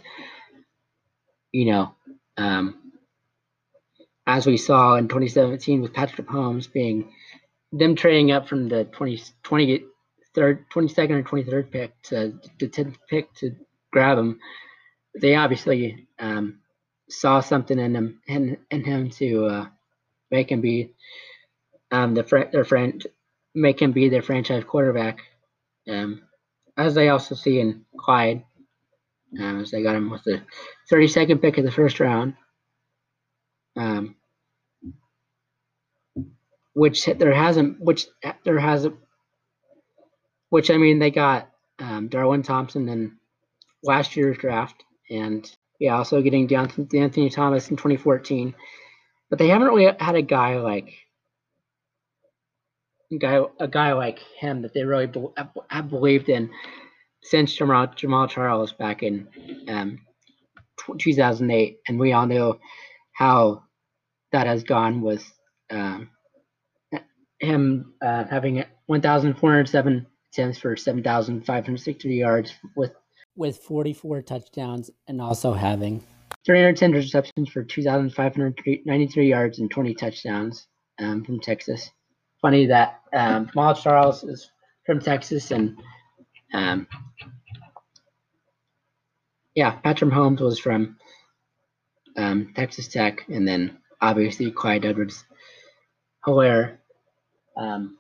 you 1.56 1.72
know, 1.72 1.96
um, 2.36 2.92
as 4.28 4.46
we 4.46 4.58
saw 4.58 4.96
in 4.96 5.08
2017 5.08 5.82
with 5.82 5.94
Patrick 5.94 6.28
Mahomes 6.28 6.72
being 6.72 7.14
them 7.72 7.96
trading 7.96 8.34
up 8.34 8.50
from 8.50 8.68
the 8.68 8.84
20, 8.84 9.24
20 9.42 9.86
third, 10.34 10.66
22nd 10.70 11.12
or 11.12 11.24
23rd 11.24 11.72
pick 11.72 12.02
to 12.04 12.38
the 12.60 12.68
10th 12.68 12.98
pick 13.10 13.34
to 13.36 13.56
grab 13.94 14.18
him, 14.18 14.38
they 15.22 15.36
obviously 15.36 16.08
um, 16.20 16.60
saw 17.10 17.40
something 17.40 17.78
in 17.78 17.96
him 17.96 18.22
in, 18.28 18.58
in 18.72 18.84
him 18.84 19.10
to 19.12 19.46
uh, 19.46 19.66
make 20.32 20.52
him 20.52 20.62
be 20.62 20.94
um, 21.92 22.14
the 22.14 22.24
fr- 22.24 22.52
their 22.52 22.66
friend, 22.66 23.06
make 23.54 23.82
him 23.82 23.92
be 23.92 24.10
their 24.10 24.22
franchise 24.22 24.64
quarterback. 24.64 25.20
Um, 25.88 26.24
as 26.78 26.94
they 26.96 27.10
also 27.10 27.36
see 27.36 27.60
in 27.60 27.86
Clyde, 27.98 28.44
um, 29.40 29.62
as 29.62 29.72
they 29.72 29.84
got 29.84 29.96
him 29.96 30.10
with 30.10 30.24
the 30.24 30.42
32nd 30.92 31.42
pick 31.42 31.58
of 31.58 31.64
the 31.64 31.72
first 31.72 32.00
round, 32.00 32.34
um, 33.78 34.16
which 36.74 37.06
there 37.06 37.34
hasn't, 37.34 37.80
which 37.80 38.08
there 38.44 38.60
hasn't, 38.60 38.96
which 40.50 40.70
I 40.72 40.78
mean 40.78 41.00
they 41.00 41.12
got 41.12 41.50
um, 41.80 42.08
Darwin 42.08 42.44
Thompson 42.44 42.90
in 42.90 43.18
last 43.84 44.16
year's 44.16 44.38
draft, 44.38 44.84
and 45.10 45.50
yeah, 45.86 45.98
also 45.98 46.20
getting 46.22 46.48
down 46.48 46.68
to 46.70 46.98
Anthony 46.98 47.30
Thomas 47.30 47.70
in 47.70 47.78
2014, 47.78 48.56
but 49.30 49.38
they 49.38 49.50
haven't 49.50 49.68
really 49.68 49.94
had 50.00 50.16
a 50.16 50.24
guy 50.24 50.58
like 50.58 50.92
a 53.12 53.18
guy 53.18 53.40
a 53.60 53.68
guy 53.68 53.94
like 53.94 54.18
him 54.40 54.64
that 54.64 54.74
they 54.74 54.84
really 54.84 55.06
be, 55.06 55.24
have 55.70 55.90
believed 55.90 56.30
in 56.30 56.50
since 57.22 57.56
Jamaal, 57.56 57.96
Jamaal 57.96 58.28
Charles 58.28 58.74
back 58.74 59.04
in 59.04 59.28
um, 59.68 60.00
2008, 60.98 61.78
and 61.88 62.00
we 62.00 62.14
all 62.14 62.26
know 62.26 62.60
how 63.14 63.62
that 64.32 64.48
has 64.48 64.64
gone 64.64 65.02
with 65.02 65.24
um, 65.70 66.10
him 67.40 67.94
uh, 68.02 68.24
having 68.24 68.64
1,407 68.88 70.08
attempts 70.34 70.58
for 70.58 70.76
7,560 70.76 72.10
yards 72.10 72.56
with 72.76 72.92
with 73.36 73.58
44 73.58 74.22
touchdowns 74.22 74.90
and 75.08 75.22
also 75.22 75.54
having 75.54 76.04
310 76.46 76.92
receptions 76.92 77.50
for 77.50 77.64
2,593 77.64 79.30
yards 79.30 79.60
and 79.60 79.70
20 79.70 79.94
touchdowns 79.96 80.68
um, 81.00 81.24
from 81.24 81.40
Texas 81.40 81.92
funny 82.46 82.68
that 82.68 83.02
um, 83.12 83.50
Miles 83.56 83.82
Charles 83.82 84.24
is 84.24 84.52
from 84.86 85.00
Texas, 85.00 85.50
and 85.50 85.80
um, 86.54 86.86
yeah, 89.56 89.72
Patrick 89.72 90.12
Mahomes 90.12 90.42
was 90.42 90.60
from 90.60 90.98
um, 92.18 92.54
Texas 92.56 92.88
Tech, 92.88 93.26
and 93.28 93.48
then 93.48 93.80
obviously 94.00 94.52
Clyde 94.52 94.86
Edwards 94.86 95.26
Helaire 96.24 96.78
um, 97.58 97.98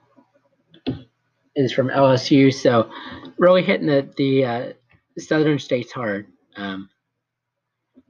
is 1.55 1.71
from 1.71 1.87
LSU. 1.87 2.53
So 2.53 2.91
really 3.39 3.63
hitting 3.63 3.87
the 3.87 4.07
the 4.15 4.45
uh, 4.45 4.73
southern 5.21 5.59
states 5.59 5.91
hard. 5.91 6.27
Um, 6.55 6.89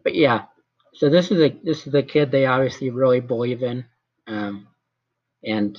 but 0.04 0.15
yeah, 0.15 0.46
so 0.94 1.10
this 1.10 1.32
is 1.32 1.39
a 1.41 1.50
this 1.63 1.86
is 1.86 1.91
the 1.91 2.04
kid 2.04 2.32
they 2.32 2.46
obviously 2.46 2.89
really 2.89 3.20
believe 3.20 3.63
in, 3.63 3.86
um, 4.28 4.68
and 5.44 5.78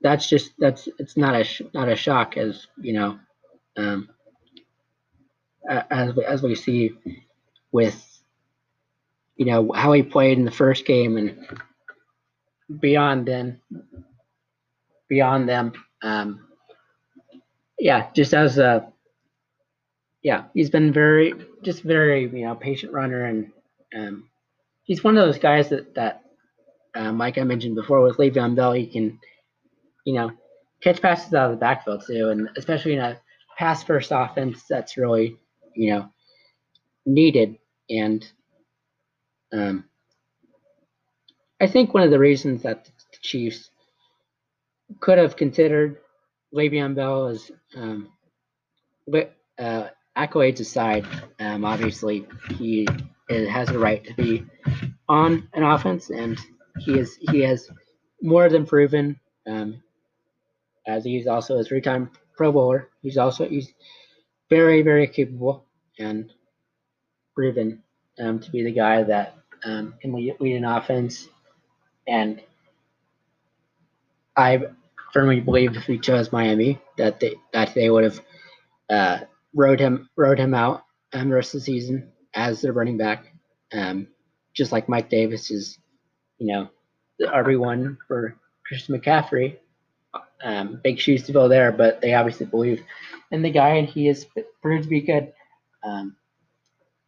that's 0.00 0.28
just 0.28 0.52
that's 0.58 0.88
it's 0.98 1.16
not 1.16 1.34
a 1.34 1.44
not 1.74 1.88
a 1.88 1.96
shock 1.96 2.36
as 2.36 2.66
you 2.80 2.94
know, 2.94 3.18
um, 3.76 4.08
as 5.68 6.18
as 6.18 6.42
we 6.42 6.54
see 6.54 6.92
with 7.72 8.04
you 9.36 9.46
know 9.46 9.70
how 9.72 9.92
he 9.92 10.02
played 10.02 10.38
in 10.38 10.44
the 10.44 10.50
first 10.50 10.84
game 10.84 11.16
and 11.16 11.46
beyond 12.80 13.26
then 13.26 13.60
beyond 15.08 15.48
them 15.48 15.72
um, 16.02 16.48
yeah 17.78 18.08
just 18.14 18.34
as 18.34 18.58
a 18.58 18.92
yeah 20.22 20.44
he's 20.54 20.70
been 20.70 20.92
very 20.92 21.34
just 21.62 21.82
very 21.82 22.22
you 22.22 22.44
know 22.44 22.54
patient 22.54 22.92
runner 22.92 23.24
and 23.24 23.50
um, 23.96 24.28
he's 24.84 25.02
one 25.04 25.16
of 25.16 25.24
those 25.24 25.38
guys 25.38 25.68
that 25.68 25.94
that 25.94 26.22
uh, 26.94 27.12
Mike 27.12 27.38
I 27.38 27.44
mentioned 27.44 27.74
before 27.74 28.02
with 28.02 28.16
Le'Veon 28.16 28.56
Bell 28.56 28.72
he 28.72 28.86
can 28.86 29.18
you 30.04 30.14
know 30.14 30.30
catch 30.82 31.00
passes 31.00 31.34
out 31.34 31.50
of 31.50 31.52
the 31.52 31.60
backfield 31.60 32.04
too 32.06 32.30
and 32.30 32.48
especially 32.56 32.94
in 32.94 33.00
a 33.00 33.20
pass 33.58 33.82
first 33.82 34.10
offense 34.12 34.64
that's 34.68 34.96
really 34.96 35.36
you 35.74 35.92
know 35.92 36.08
needed. 37.08 37.58
And 37.90 38.24
um, 39.52 39.84
I 41.60 41.66
think 41.66 41.94
one 41.94 42.02
of 42.02 42.10
the 42.10 42.18
reasons 42.18 42.62
that 42.62 42.84
the 42.84 43.18
Chiefs 43.22 43.70
could 45.00 45.18
have 45.18 45.36
considered 45.36 45.98
Le'Veon 46.54 46.94
Bell 46.94 47.26
as, 47.28 47.50
um, 47.76 48.10
uh, 49.58 49.88
accolades 50.18 50.60
aside, 50.60 51.06
um, 51.38 51.64
obviously 51.64 52.26
he 52.56 52.86
has 53.30 53.70
a 53.70 53.78
right 53.78 54.04
to 54.04 54.14
be 54.14 54.44
on 55.08 55.48
an 55.54 55.62
offense, 55.62 56.10
and 56.10 56.38
he 56.78 56.98
is 56.98 57.16
he 57.30 57.40
has 57.40 57.70
more 58.20 58.48
than 58.48 58.66
proven. 58.66 59.18
Um, 59.46 59.82
as 60.86 61.04
he's 61.04 61.26
also 61.26 61.58
a 61.58 61.64
three-time 61.64 62.10
Pro 62.36 62.50
Bowler, 62.52 62.88
he's 63.02 63.16
also 63.16 63.48
he's 63.48 63.72
very 64.50 64.82
very 64.82 65.06
capable 65.06 65.64
and 65.98 66.32
proven 67.34 67.82
um, 68.18 68.40
to 68.40 68.50
be 68.50 68.64
the 68.64 68.72
guy 68.72 69.02
that 69.02 69.34
um, 69.64 69.94
can 70.00 70.12
lead, 70.12 70.36
lead 70.40 70.56
an 70.56 70.64
offense. 70.64 71.28
And 72.06 72.42
I 74.36 74.60
firmly 75.12 75.40
believe 75.40 75.76
if 75.76 75.86
we 75.88 75.98
chose 75.98 76.32
Miami, 76.32 76.80
that 76.96 77.20
they 77.20 77.34
that 77.52 77.74
they 77.74 77.90
would 77.90 78.04
have 78.04 78.20
uh, 78.90 79.18
rode 79.54 79.80
him 79.80 80.08
rode 80.16 80.38
him 80.38 80.54
out 80.54 80.84
um, 81.12 81.28
the 81.28 81.34
rest 81.34 81.54
of 81.54 81.60
the 81.60 81.64
season 81.64 82.12
as 82.34 82.60
their 82.60 82.72
running 82.72 82.98
back, 82.98 83.32
um, 83.72 84.08
just 84.54 84.72
like 84.72 84.88
Mike 84.88 85.08
Davis 85.08 85.50
is, 85.50 85.78
you 86.38 86.46
know, 86.46 86.68
the 87.18 87.26
RB 87.26 87.58
one 87.58 87.98
for 88.06 88.36
Christian 88.66 88.98
McCaffrey. 88.98 89.56
Um, 90.42 90.80
big 90.82 91.00
shoes 91.00 91.24
to 91.24 91.32
fill 91.32 91.48
there, 91.48 91.72
but 91.72 92.00
they 92.00 92.14
obviously 92.14 92.46
believe 92.46 92.82
in 93.32 93.42
the 93.42 93.50
guy, 93.50 93.70
and 93.70 93.88
he 93.88 94.06
has 94.06 94.24
proved 94.62 94.84
to 94.84 94.88
be 94.88 95.00
good. 95.00 95.32
Um, 95.82 96.16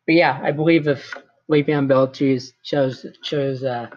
but 0.07 0.15
yeah, 0.15 0.41
I 0.43 0.51
believe 0.51 0.89
if 0.89 1.15
Le'Veon 1.51 1.89
Bell 1.89 2.09
chose 2.09 2.53
chose 2.65 3.07
chose 3.23 3.63
uh, 3.63 3.89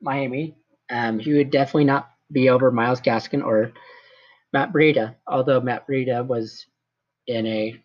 Miami, 0.00 0.56
um, 0.90 1.18
he 1.18 1.32
would 1.34 1.50
definitely 1.50 1.84
not 1.84 2.10
be 2.30 2.48
over 2.50 2.70
Miles 2.70 3.00
Gaskin 3.00 3.44
or 3.44 3.72
Matt 4.52 4.72
Breida. 4.72 5.16
Although 5.26 5.60
Matt 5.60 5.86
Breida 5.88 6.24
was 6.26 6.66
in 7.28 7.46
a 7.46 7.80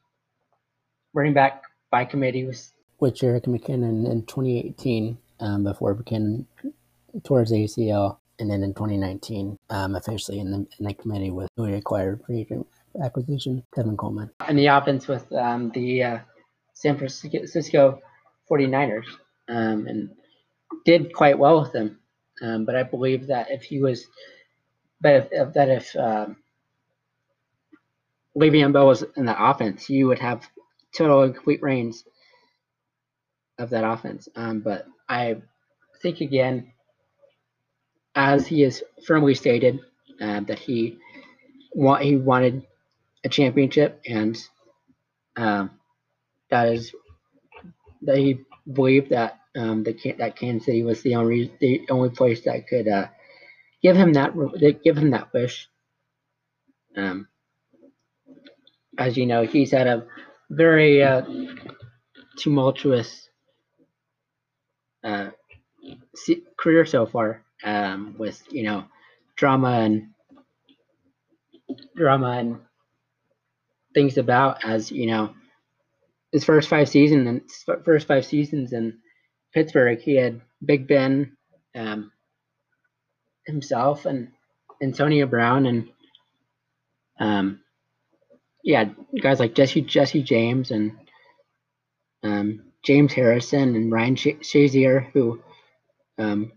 running 1.14 1.34
back 1.34 1.64
by 1.92 2.06
committee 2.06 2.46
with 2.46 2.72
with 3.00 3.16
Jerick 3.16 3.46
McKinnon 3.46 4.10
in 4.10 4.26
2018 4.26 5.18
um, 5.42 5.64
before 5.66 5.94
McKinnon 5.94 6.46
towards 7.24 7.52
ACL, 7.52 8.18
and 8.40 8.50
then 8.50 8.64
in 8.64 8.74
2019 8.74 9.58
um, 9.70 9.96
officially 9.96 10.40
in 10.40 10.52
the, 10.52 10.58
in 10.80 10.86
the 10.86 10.94
committee 10.94 11.30
with 11.30 11.50
newly 11.58 11.74
acquired 11.74 12.24
free 12.26 12.48
acquisition 13.04 13.64
Tevin 13.76 13.98
Coleman. 13.98 14.32
And 14.48 14.58
the 14.58 14.68
offense 14.68 15.08
with 15.08 15.32
um, 15.34 15.72
the 15.72 16.04
uh, 16.04 16.20
San 16.74 16.98
Francisco 16.98 18.00
49ers 18.50 19.06
um, 19.50 19.88
and 19.88 20.10
did 20.86 21.14
quite 21.14 21.38
well 21.38 21.62
with 21.62 21.74
them. 21.74 22.00
Um, 22.42 22.66
but 22.66 22.76
I 22.76 22.84
believe 22.84 23.28
that 23.28 23.52
if 23.52 23.64
he 23.64 23.82
was, 23.82 24.08
but 25.02 25.14
if, 25.14 25.28
if 25.32 25.54
that 25.54 25.70
if 25.70 25.96
um, 25.96 26.38
Le'Veon 28.38 28.74
Bell 28.74 28.88
was 28.88 29.04
in 29.16 29.26
the 29.26 29.50
offense, 29.50 29.90
you 29.90 30.08
would 30.08 30.20
have 30.20 30.48
total 30.96 31.22
and 31.24 31.36
complete 31.36 31.62
reigns 31.62 32.04
of 33.60 33.70
that 33.70 33.84
offense. 33.84 34.28
Um, 34.36 34.62
but 34.62 34.86
I 35.08 35.38
think 36.02 36.22
again, 36.22 36.72
as 38.16 38.48
he 38.48 38.62
has 38.62 38.84
firmly 39.06 39.36
stated, 39.36 39.80
uh, 40.22 40.42
that 40.42 40.60
he 40.60 40.98
want 41.74 42.04
he 42.04 42.18
wanted 42.18 42.66
a 43.24 43.30
championship, 43.30 44.02
and 44.08 44.38
um, 45.36 45.72
that 46.50 46.68
is 46.70 46.94
that 48.04 48.18
he 48.18 48.40
believed 48.72 49.10
that 49.10 49.40
um, 49.56 49.84
the 49.84 50.16
that 50.18 50.36
Kansas 50.36 50.66
City 50.66 50.84
was 50.84 51.02
the 51.02 51.16
only 51.16 51.52
the 51.60 51.86
only 51.90 52.10
place 52.10 52.42
that 52.42 52.68
could 52.68 52.88
uh, 52.88 53.08
give 53.82 53.96
him 53.96 54.14
that 54.14 54.34
give 54.84 54.98
him 54.98 55.12
that 55.12 55.34
wish. 55.34 55.68
Um, 56.96 57.28
as 58.98 59.18
you 59.18 59.26
know, 59.26 59.44
he's 59.44 59.72
had 59.72 59.88
a 59.88 60.06
very 60.50 61.04
uh, 61.04 61.24
tumultuous 62.38 63.30
uh, 65.04 65.30
career 66.58 66.86
so 66.86 67.06
far, 67.06 67.44
um, 67.64 68.16
with 68.18 68.42
you 68.52 68.64
know 68.64 68.86
drama 69.36 69.80
and 69.82 70.10
drama 71.96 72.32
and 72.32 72.60
things 73.94 74.18
about 74.18 74.64
as 74.64 74.92
you 74.92 75.08
know 75.08 75.34
his 76.32 76.44
first 76.44 76.68
five 76.68 76.90
seasons 76.90 77.28
and 77.28 77.42
first 77.86 78.08
five 78.08 78.26
seasons 78.26 78.74
in 78.74 79.00
Pittsburgh, 79.54 80.00
he 80.00 80.16
had 80.16 80.42
Big 80.66 80.88
Ben, 80.88 81.38
um, 81.76 82.12
himself, 83.46 84.06
and 84.06 84.30
Antonio 84.82 85.28
Brown, 85.28 85.68
and 85.68 85.90
um, 87.20 87.60
yeah, 88.64 88.86
guys 89.22 89.40
like 89.40 89.56
Jesse 89.56 89.82
Jesse 89.82 90.24
James 90.24 90.72
and 90.72 90.94
um, 92.24 92.64
James 92.84 93.14
Harrison 93.14 93.76
and 93.76 93.92
Ryan 93.92 94.16
Shazier, 94.16 95.12
who 95.12 95.42
um, 96.18 96.54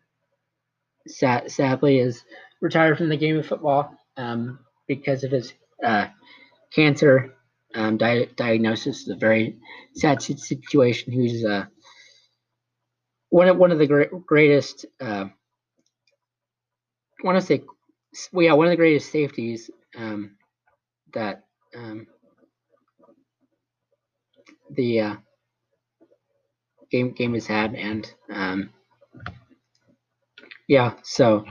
sad, 1.09 1.51
sadly 1.51 1.99
is 1.99 2.23
retired 2.61 2.99
from 2.99 3.09
the 3.09 3.17
game 3.17 3.39
of 3.39 3.47
football 3.47 3.93
um, 4.17 4.61
because 4.87 5.25
of 5.25 5.33
his 5.33 5.53
uh, 5.85 6.07
cancer 6.75 7.35
um, 7.75 7.97
di- 7.97 8.29
diagnosis. 8.37 9.03
is 9.03 9.09
a 9.09 9.17
very 9.17 9.59
sad 9.95 10.23
situation. 10.23 11.13
Who's 11.13 11.45
uh, 11.45 11.67
one 13.31 13.49
of 13.49 13.57
one 13.57 13.73
of 13.73 13.79
the 13.79 13.87
great, 13.87 14.11
greatest. 14.27 14.87
Uh, 15.01 15.27
I 17.23 17.27
want 17.27 17.41
to 17.41 17.47
say, 17.47 17.65
well, 18.33 18.45
yeah, 18.45 18.53
one 18.53 18.67
of 18.67 18.71
the 18.71 18.77
greatest 18.77 19.11
safeties 19.11 19.71
um, 19.97 20.37
that 21.15 21.46
um, 21.77 22.07
the 24.71 25.01
uh, 25.01 25.17
game 26.91 27.13
game 27.13 27.35
has 27.35 27.47
had, 27.47 27.75
and 27.75 28.11
um, 28.31 28.71
yeah, 30.69 30.95
so 31.03 31.45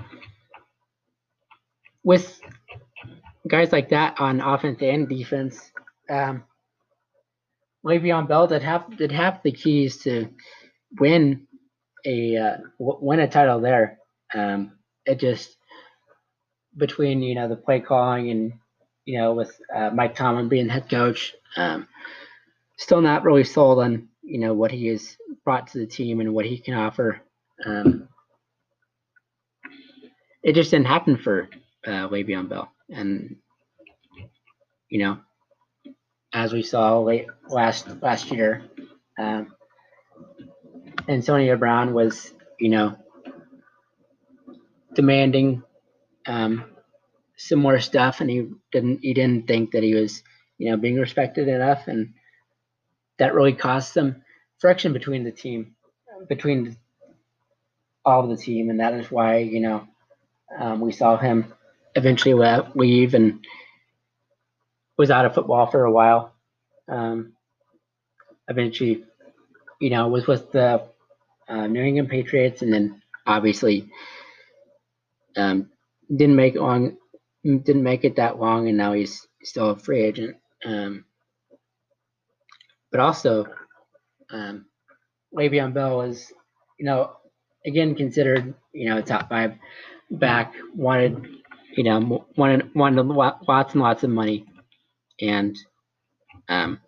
with 2.03 2.39
guys 3.47 3.71
like 3.71 3.89
that 3.89 4.19
on 4.19 4.41
offense 4.41 4.79
and 4.81 5.07
defense, 5.07 5.71
um, 6.09 6.43
Le'Veon 7.85 8.27
Bell 8.27 8.47
did 8.47 8.63
have 8.63 8.97
did 8.97 9.11
have 9.11 9.41
the 9.43 9.51
keys 9.51 9.97
to 9.99 10.29
win 10.99 11.47
a 12.05 12.37
uh, 12.37 12.57
win 12.79 13.19
a 13.19 13.27
title 13.27 13.61
there. 13.61 13.99
Um, 14.33 14.73
it 15.05 15.19
just 15.19 15.55
between 16.75 17.21
you 17.21 17.35
know 17.35 17.47
the 17.47 17.55
play 17.55 17.79
calling 17.79 18.31
and 18.31 18.53
you 19.05 19.19
know 19.19 19.33
with 19.33 19.59
uh, 19.73 19.89
Mike 19.91 20.15
Tomlin 20.15 20.49
being 20.49 20.69
head 20.69 20.89
coach, 20.89 21.35
um, 21.57 21.87
still 22.77 23.01
not 23.01 23.23
really 23.23 23.43
sold 23.43 23.79
on 23.79 24.09
you 24.21 24.39
know 24.39 24.53
what 24.53 24.71
he 24.71 24.87
has 24.87 25.17
brought 25.43 25.67
to 25.67 25.79
the 25.79 25.85
team 25.85 26.19
and 26.19 26.33
what 26.33 26.45
he 26.45 26.57
can 26.57 26.73
offer. 26.73 27.21
Um, 27.65 28.09
it 30.43 30.53
just 30.53 30.71
didn't 30.71 30.87
happen 30.87 31.17
for 31.17 31.49
uh, 31.87 32.07
Le'Veon 32.09 32.49
Bell, 32.49 32.71
and 32.89 33.37
you 34.89 34.99
know 34.99 35.19
as 36.33 36.51
we 36.51 36.63
saw 36.63 36.99
late 36.99 37.27
last 37.49 37.87
last 38.01 38.31
year. 38.31 38.63
Um, 39.17 39.55
Antonio 41.07 41.55
Brown 41.55 41.93
was, 41.93 42.33
you 42.59 42.69
know, 42.69 42.97
demanding 44.95 45.61
um, 46.25 46.65
some 47.37 47.59
more 47.59 47.79
stuff, 47.79 48.21
and 48.21 48.29
he 48.29 48.47
didn't 48.71 48.99
he 49.01 49.13
didn't 49.13 49.47
think 49.47 49.71
that 49.71 49.83
he 49.83 49.95
was, 49.95 50.23
you 50.57 50.69
know, 50.71 50.77
being 50.77 50.95
respected 50.95 51.47
enough, 51.47 51.87
and 51.87 52.13
that 53.19 53.33
really 53.33 53.53
caused 53.53 53.93
some 53.93 54.23
friction 54.59 54.93
between 54.93 55.23
the 55.23 55.31
team 55.31 55.75
between 56.29 56.77
all 58.03 58.23
of 58.23 58.29
the 58.29 58.43
team, 58.43 58.69
and 58.69 58.79
that 58.79 58.93
is 58.93 59.11
why 59.11 59.37
you 59.37 59.59
know 59.59 59.87
um, 60.57 60.79
we 60.81 60.91
saw 60.91 61.17
him 61.17 61.53
eventually 61.95 62.33
leave 62.75 63.13
and 63.13 63.45
was 64.97 65.11
out 65.11 65.25
of 65.25 65.33
football 65.33 65.67
for 65.67 65.83
a 65.83 65.91
while. 65.91 66.33
Um, 66.87 67.33
eventually, 68.47 69.03
you 69.79 69.89
know, 69.89 70.07
was 70.07 70.27
with 70.27 70.51
the 70.51 70.83
uh, 71.47 71.67
New 71.67 71.81
England 71.81 72.09
Patriots, 72.09 72.61
and 72.61 72.71
then 72.71 73.01
obviously 73.25 73.89
um, 75.35 75.69
didn't 76.09 76.35
make 76.35 76.55
long, 76.55 76.97
didn't 77.45 77.83
make 77.83 78.03
it 78.03 78.15
that 78.17 78.39
long, 78.39 78.67
and 78.67 78.77
now 78.77 78.93
he's 78.93 79.27
still 79.43 79.71
a 79.71 79.75
free 79.77 80.01
agent. 80.01 80.37
Um, 80.65 81.05
but 82.91 82.99
also, 82.99 83.45
um, 84.31 84.65
Le'Veon 85.35 85.73
Bell 85.73 85.97
was, 85.97 86.31
you 86.79 86.85
know, 86.85 87.13
again 87.65 87.95
considered, 87.95 88.53
you 88.73 88.89
know, 88.89 89.01
top 89.01 89.29
five 89.29 89.53
back. 90.11 90.53
Wanted, 90.75 91.27
you 91.75 91.83
know, 91.83 92.25
wanted 92.35 92.73
wanted 92.75 93.05
lots 93.05 93.73
and 93.73 93.81
lots 93.81 94.03
of 94.03 94.09
money, 94.09 94.45
and 95.21 95.57
um, 96.49 96.79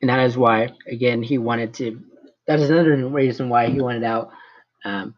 and 0.00 0.10
that 0.10 0.20
is 0.26 0.36
why, 0.36 0.70
again, 0.86 1.22
he 1.22 1.38
wanted 1.38 1.74
to. 1.74 2.00
That 2.46 2.60
is 2.60 2.70
another 2.70 2.96
reason 3.08 3.48
why 3.48 3.68
he 3.68 3.80
wanted 3.80 4.04
out 4.04 4.30
um, 4.84 5.14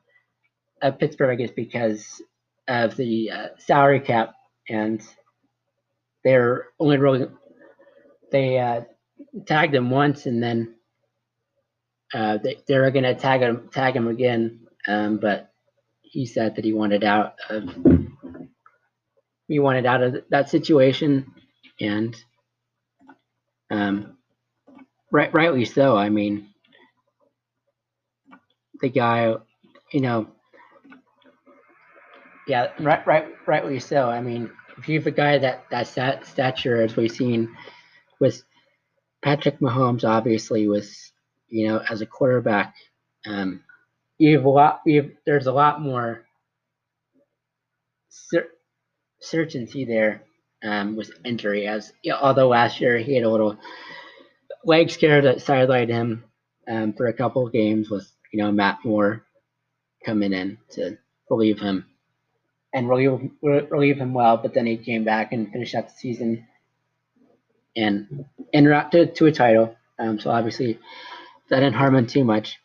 of 0.82 0.98
Pittsburgh 0.98 1.30
I 1.30 1.34
guess, 1.42 1.54
because 1.54 2.20
of 2.68 2.96
the 2.96 3.30
uh, 3.30 3.48
salary 3.58 4.00
cap, 4.00 4.34
and 4.68 5.02
they're 6.24 6.66
only 6.78 6.98
really 6.98 7.26
they 8.30 8.58
uh, 8.58 8.82
tagged 9.46 9.74
him 9.74 9.90
once, 9.90 10.26
and 10.26 10.42
then 10.42 10.74
uh, 12.14 12.38
they, 12.38 12.58
they're 12.66 12.90
going 12.90 13.04
to 13.04 13.14
tag 13.14 13.40
him 13.40 13.68
tag 13.72 13.96
him 13.96 14.08
again. 14.08 14.60
Um, 14.86 15.18
but 15.18 15.52
he 16.02 16.26
said 16.26 16.56
that 16.56 16.64
he 16.64 16.72
wanted 16.72 17.04
out 17.04 17.36
of 17.48 17.68
he 19.48 19.58
wanted 19.58 19.86
out 19.86 20.02
of 20.02 20.16
that 20.30 20.48
situation, 20.48 21.32
and 21.80 22.16
um, 23.70 24.18
right, 25.10 25.32
rightly 25.32 25.64
so. 25.64 25.96
I 25.96 26.08
mean, 26.08 26.48
the 28.80 28.88
guy, 28.88 29.34
you 29.92 30.00
know, 30.00 30.28
yeah, 32.46 32.68
right, 32.80 33.06
right, 33.06 33.26
rightly 33.46 33.78
so. 33.78 34.08
I 34.08 34.20
mean, 34.20 34.50
if 34.78 34.88
you 34.88 34.98
have 34.98 35.06
a 35.06 35.12
guy 35.12 35.38
that 35.38 35.64
that 35.70 35.86
stat, 35.86 36.26
stature, 36.26 36.82
as 36.82 36.96
we've 36.96 37.10
seen 37.10 37.54
with 38.20 38.42
Patrick 39.24 39.60
Mahomes, 39.60 40.04
obviously 40.04 40.66
was, 40.68 41.12
you 41.48 41.68
know, 41.68 41.82
as 41.88 42.00
a 42.00 42.06
quarterback, 42.06 42.74
um, 43.26 43.62
you 44.18 44.36
have 44.36 44.44
a 44.44 44.48
lot. 44.50 44.80
You 44.86 45.02
have, 45.02 45.10
there's 45.26 45.46
a 45.46 45.52
lot 45.52 45.80
more 45.80 46.24
cer- 48.08 48.50
certainty 49.20 49.84
there 49.84 50.22
um, 50.64 50.96
with 50.96 51.12
injury. 51.24 51.66
As 51.66 51.92
although 52.20 52.48
last 52.48 52.80
year 52.80 52.98
he 52.98 53.14
had 53.14 53.24
a 53.24 53.30
little 53.30 53.56
leg 54.64 54.90
scare 54.90 55.22
that 55.22 55.38
sidelined 55.38 55.88
him 55.90 56.24
um, 56.68 56.92
for 56.92 57.06
a 57.06 57.12
couple 57.12 57.46
of 57.46 57.52
games 57.52 57.90
with 57.90 58.10
you 58.32 58.42
know 58.42 58.50
Matt 58.50 58.78
Moore 58.84 59.24
coming 60.04 60.32
in 60.32 60.58
to 60.72 60.98
relieve 61.30 61.60
him 61.60 61.86
and 62.74 62.88
relieve, 62.88 63.30
relieve 63.42 63.98
him 63.98 64.14
well. 64.14 64.36
But 64.36 64.54
then 64.54 64.66
he 64.66 64.76
came 64.76 65.04
back 65.04 65.32
and 65.32 65.50
finished 65.50 65.74
out 65.74 65.88
the 65.88 65.94
season 65.94 66.46
and 67.76 68.24
en 68.52 68.66
route 68.66 68.92
to, 68.92 69.06
to 69.06 69.26
a 69.26 69.32
title. 69.32 69.76
Um, 69.98 70.18
so 70.18 70.30
obviously 70.30 70.78
that 71.50 71.60
didn't 71.60 71.74
harm 71.76 71.94
him 71.94 72.06
too 72.06 72.24
much. 72.24 72.58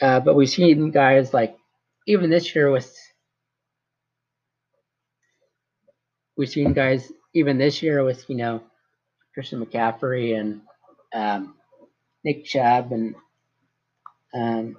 Uh, 0.00 0.20
but 0.20 0.34
we've 0.34 0.50
seen 0.50 0.90
guys 0.90 1.34
like 1.34 1.56
even 2.06 2.30
this 2.30 2.54
year 2.54 2.70
with 2.70 2.94
we've 6.36 6.48
seen 6.48 6.72
guys 6.72 7.12
even 7.34 7.58
this 7.58 7.82
year 7.82 8.04
with 8.04 8.24
you 8.28 8.36
know 8.36 8.62
Christian 9.34 9.64
McCaffrey 9.64 10.38
and 10.38 10.60
um, 11.12 11.54
Nick 12.24 12.44
Chubb 12.44 12.92
and 12.92 13.14
um, 14.34 14.76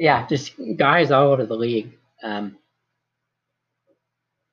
yeah, 0.00 0.26
just 0.26 0.54
guys 0.78 1.10
all 1.10 1.30
over 1.30 1.44
the 1.44 1.54
league 1.54 1.92
um, 2.22 2.56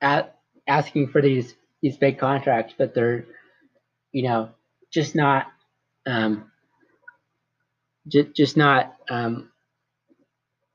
at, 0.01 0.37
asking 0.67 1.07
for 1.07 1.21
these 1.21 1.55
these 1.81 1.95
big 1.95 2.19
contracts, 2.19 2.73
but 2.77 2.93
they're 2.93 3.25
you 4.11 4.23
know 4.23 4.49
just 4.91 5.15
not 5.15 5.45
um, 6.05 6.51
just 8.09 8.33
just 8.35 8.57
not 8.57 8.93
um, 9.09 9.49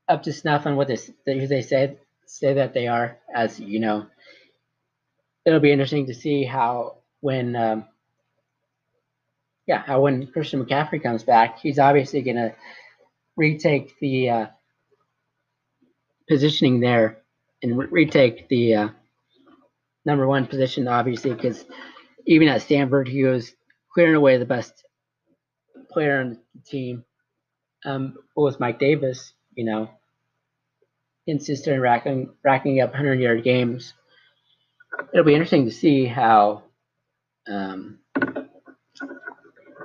up 0.09 0.23
to 0.23 0.33
snuff 0.33 0.65
on 0.65 0.75
what 0.75 0.87
this 0.87 1.11
they 1.23 1.61
say 1.61 1.95
say 2.25 2.53
that 2.55 2.73
they 2.73 2.87
are. 2.87 3.19
As 3.31 3.59
you 3.59 3.79
know, 3.79 4.07
it'll 5.45 5.59
be 5.59 5.71
interesting 5.71 6.07
to 6.07 6.15
see 6.15 6.45
how 6.45 6.95
when 7.21 7.55
um, 7.55 7.85
yeah 9.67 9.83
how 9.85 10.01
when 10.01 10.25
Christian 10.25 10.65
McCaffrey 10.65 11.03
comes 11.03 11.21
back, 11.21 11.59
he's 11.59 11.77
obviously 11.77 12.23
to 12.37 12.55
retake 13.37 13.93
the 13.99 14.29
uh, 14.31 14.45
positioning 16.27 16.79
there 16.79 17.23
and 17.61 17.77
retake 17.91 18.47
the 18.49 18.75
uh, 18.75 18.87
number 20.05 20.27
one 20.27 20.45
position, 20.45 20.87
obviously, 20.87 21.33
because 21.33 21.65
even 22.25 22.47
at 22.47 22.61
Stanford, 22.61 23.07
he 23.07 23.23
was 23.23 23.53
clearing 23.93 24.15
away 24.15 24.37
the 24.37 24.45
best 24.45 24.83
player 25.91 26.19
on 26.19 26.37
the 26.55 26.61
team. 26.65 27.05
Um, 27.85 28.15
was 28.35 28.59
Mike 28.59 28.79
Davis, 28.79 29.33
you 29.55 29.65
know, 29.65 29.89
consistent 31.27 31.81
racking 31.81 32.29
racking 32.43 32.79
up 32.79 32.91
100 32.91 33.19
yard 33.19 33.43
games. 33.43 33.93
It'll 35.13 35.25
be 35.25 35.33
interesting 35.33 35.65
to 35.65 35.71
see 35.71 36.05
how 36.05 36.63
um, 37.47 37.99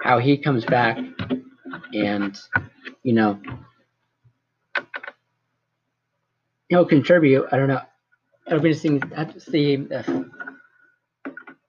how 0.02 0.18
he 0.18 0.38
comes 0.38 0.64
back, 0.64 0.98
and 1.92 2.38
you 3.02 3.14
know 3.14 3.40
he'll 6.68 6.84
contribute. 6.86 7.46
I 7.50 7.56
don't 7.56 7.68
know. 7.68 7.80
It'll 8.46 8.60
be 8.60 8.70
interesting 8.70 9.00
to 9.00 9.40
see 9.40 9.86
if 9.90 10.08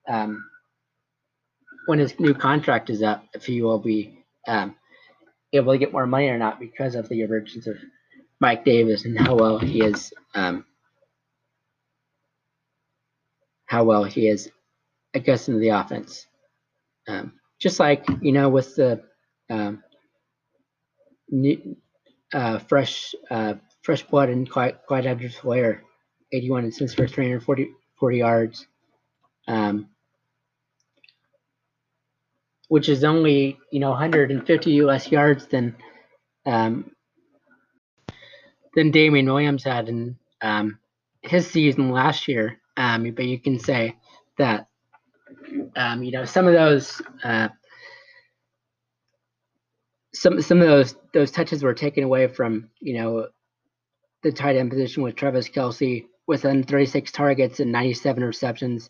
um, 0.08 0.46
when 1.86 2.00
his 2.00 2.20
new 2.20 2.34
contract 2.34 2.90
is 2.90 3.04
up, 3.04 3.26
if 3.34 3.46
he 3.46 3.62
will 3.62 3.80
be 3.80 4.24
um, 4.48 4.76
able 5.54 5.74
to 5.74 5.78
get 5.78 5.92
more 5.92 6.08
money 6.08 6.30
or 6.30 6.38
not 6.38 6.60
because 6.60 6.96
of 6.96 7.10
the 7.10 7.22
emergence 7.22 7.68
of 7.68 7.76
Mike 8.40 8.64
Davis 8.64 9.06
and 9.06 9.20
how 9.20 9.36
well 9.36 9.60
he 9.60 9.82
is 9.82 10.14
um, 10.36 10.66
how 13.66 13.84
well 13.84 14.04
he 14.04 14.28
is 14.28 14.50
adjusting 15.14 15.56
to 15.56 15.60
the 15.60 15.70
offense. 15.70 16.26
Um, 17.08 17.34
just 17.60 17.80
like 17.80 18.06
you 18.22 18.32
know 18.32 18.50
with 18.50 18.76
the 18.76 19.04
um, 19.50 19.84
new, 21.30 21.76
uh, 22.34 22.60
fresh 22.60 23.14
uh, 23.30 23.56
fresh 23.82 24.04
blood 24.04 24.30
and 24.30 24.50
Clyde 24.50 24.80
Clyde 24.88 25.06
Edwards 25.06 25.36
Helaire, 25.36 25.82
81 26.32 26.66
assists 26.66 26.96
for 26.96 27.08
340 27.08 27.72
40 28.00 28.18
yards. 28.18 28.68
Um, 29.48 29.90
which 32.70 32.88
is 32.88 33.04
only 33.04 33.60
you 33.72 33.80
know 33.80 33.90
150 33.90 34.72
U.S. 34.72 35.12
yards 35.12 35.48
than 35.48 35.76
um, 36.46 36.92
than 38.76 38.92
Damien 38.92 39.26
Williams 39.26 39.64
had 39.64 39.90
in 39.90 40.18
um, 40.42 40.80
his 41.22 41.50
season 41.50 41.92
last 41.92 42.28
year. 42.28 42.60
Um, 42.78 43.12
but 43.12 43.26
you 43.26 43.40
can 43.40 43.60
say 43.60 43.98
that 44.38 44.68
um, 45.76 46.02
you 46.04 46.12
know 46.12 46.26
some 46.26 46.48
of 46.48 46.54
those 46.54 47.02
uh, 47.24 47.50
some 50.14 50.42
some 50.42 50.62
of 50.62 50.68
those 50.68 50.96
those 51.14 51.32
touches 51.32 51.64
were 51.64 51.74
taken 51.74 52.04
away 52.04 52.28
from 52.28 52.70
you 52.80 52.94
know 52.94 53.28
the 54.24 54.32
tight 54.32 54.56
end 54.56 54.70
position 54.70 55.04
with 55.04 55.16
Travis 55.16 55.50
Kelce 55.50 56.06
with 56.28 56.44
36 56.44 57.12
targets 57.12 57.60
and 57.60 57.72
97 57.72 58.24
receptions 58.24 58.90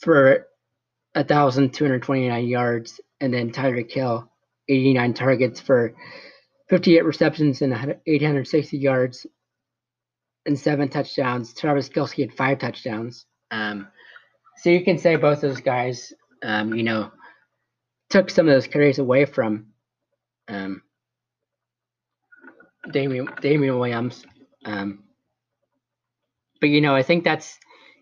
for 0.00 0.46
1,229 1.14 2.46
yards, 2.46 3.00
and 3.20 3.32
then 3.32 3.50
Tyreek 3.50 3.90
Hill, 3.90 4.30
89 4.68 5.14
targets 5.14 5.60
for 5.60 5.94
58 6.68 7.04
receptions 7.04 7.62
and 7.62 7.96
860 8.06 8.76
yards 8.76 9.26
and 10.46 10.58
seven 10.58 10.88
touchdowns. 10.88 11.54
Travis 11.54 11.88
Kelce 11.88 12.20
had 12.20 12.34
five 12.34 12.58
touchdowns. 12.58 13.26
Um, 13.50 13.88
so 14.58 14.70
you 14.70 14.84
can 14.84 14.98
say 14.98 15.16
both 15.16 15.40
those 15.40 15.60
guys, 15.60 16.12
um, 16.42 16.74
you 16.74 16.82
know, 16.82 17.10
took 18.10 18.30
some 18.30 18.48
of 18.48 18.54
those 18.54 18.66
carries 18.66 18.98
away 18.98 19.24
from 19.24 19.66
um, 20.48 20.82
Damien, 22.90 23.28
Damien 23.40 23.78
Williams. 23.78 24.24
Um, 24.64 25.04
but 26.60 26.68
you 26.70 26.80
know, 26.80 26.94
I 26.94 27.02
think 27.02 27.24
that's 27.24 27.58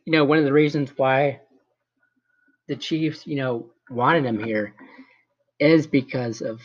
you 0.07 0.13
know 0.13 0.25
one 0.25 0.39
of 0.39 0.45
the 0.45 0.53
reasons 0.53 0.93
why 0.97 1.41
the 2.69 2.77
Chiefs, 2.77 3.27
you 3.27 3.37
know, 3.37 3.71
wanted 3.91 4.25
him 4.25 4.43
here 4.43 4.75
is 5.61 5.87
because 5.87 6.43
of, 6.43 6.61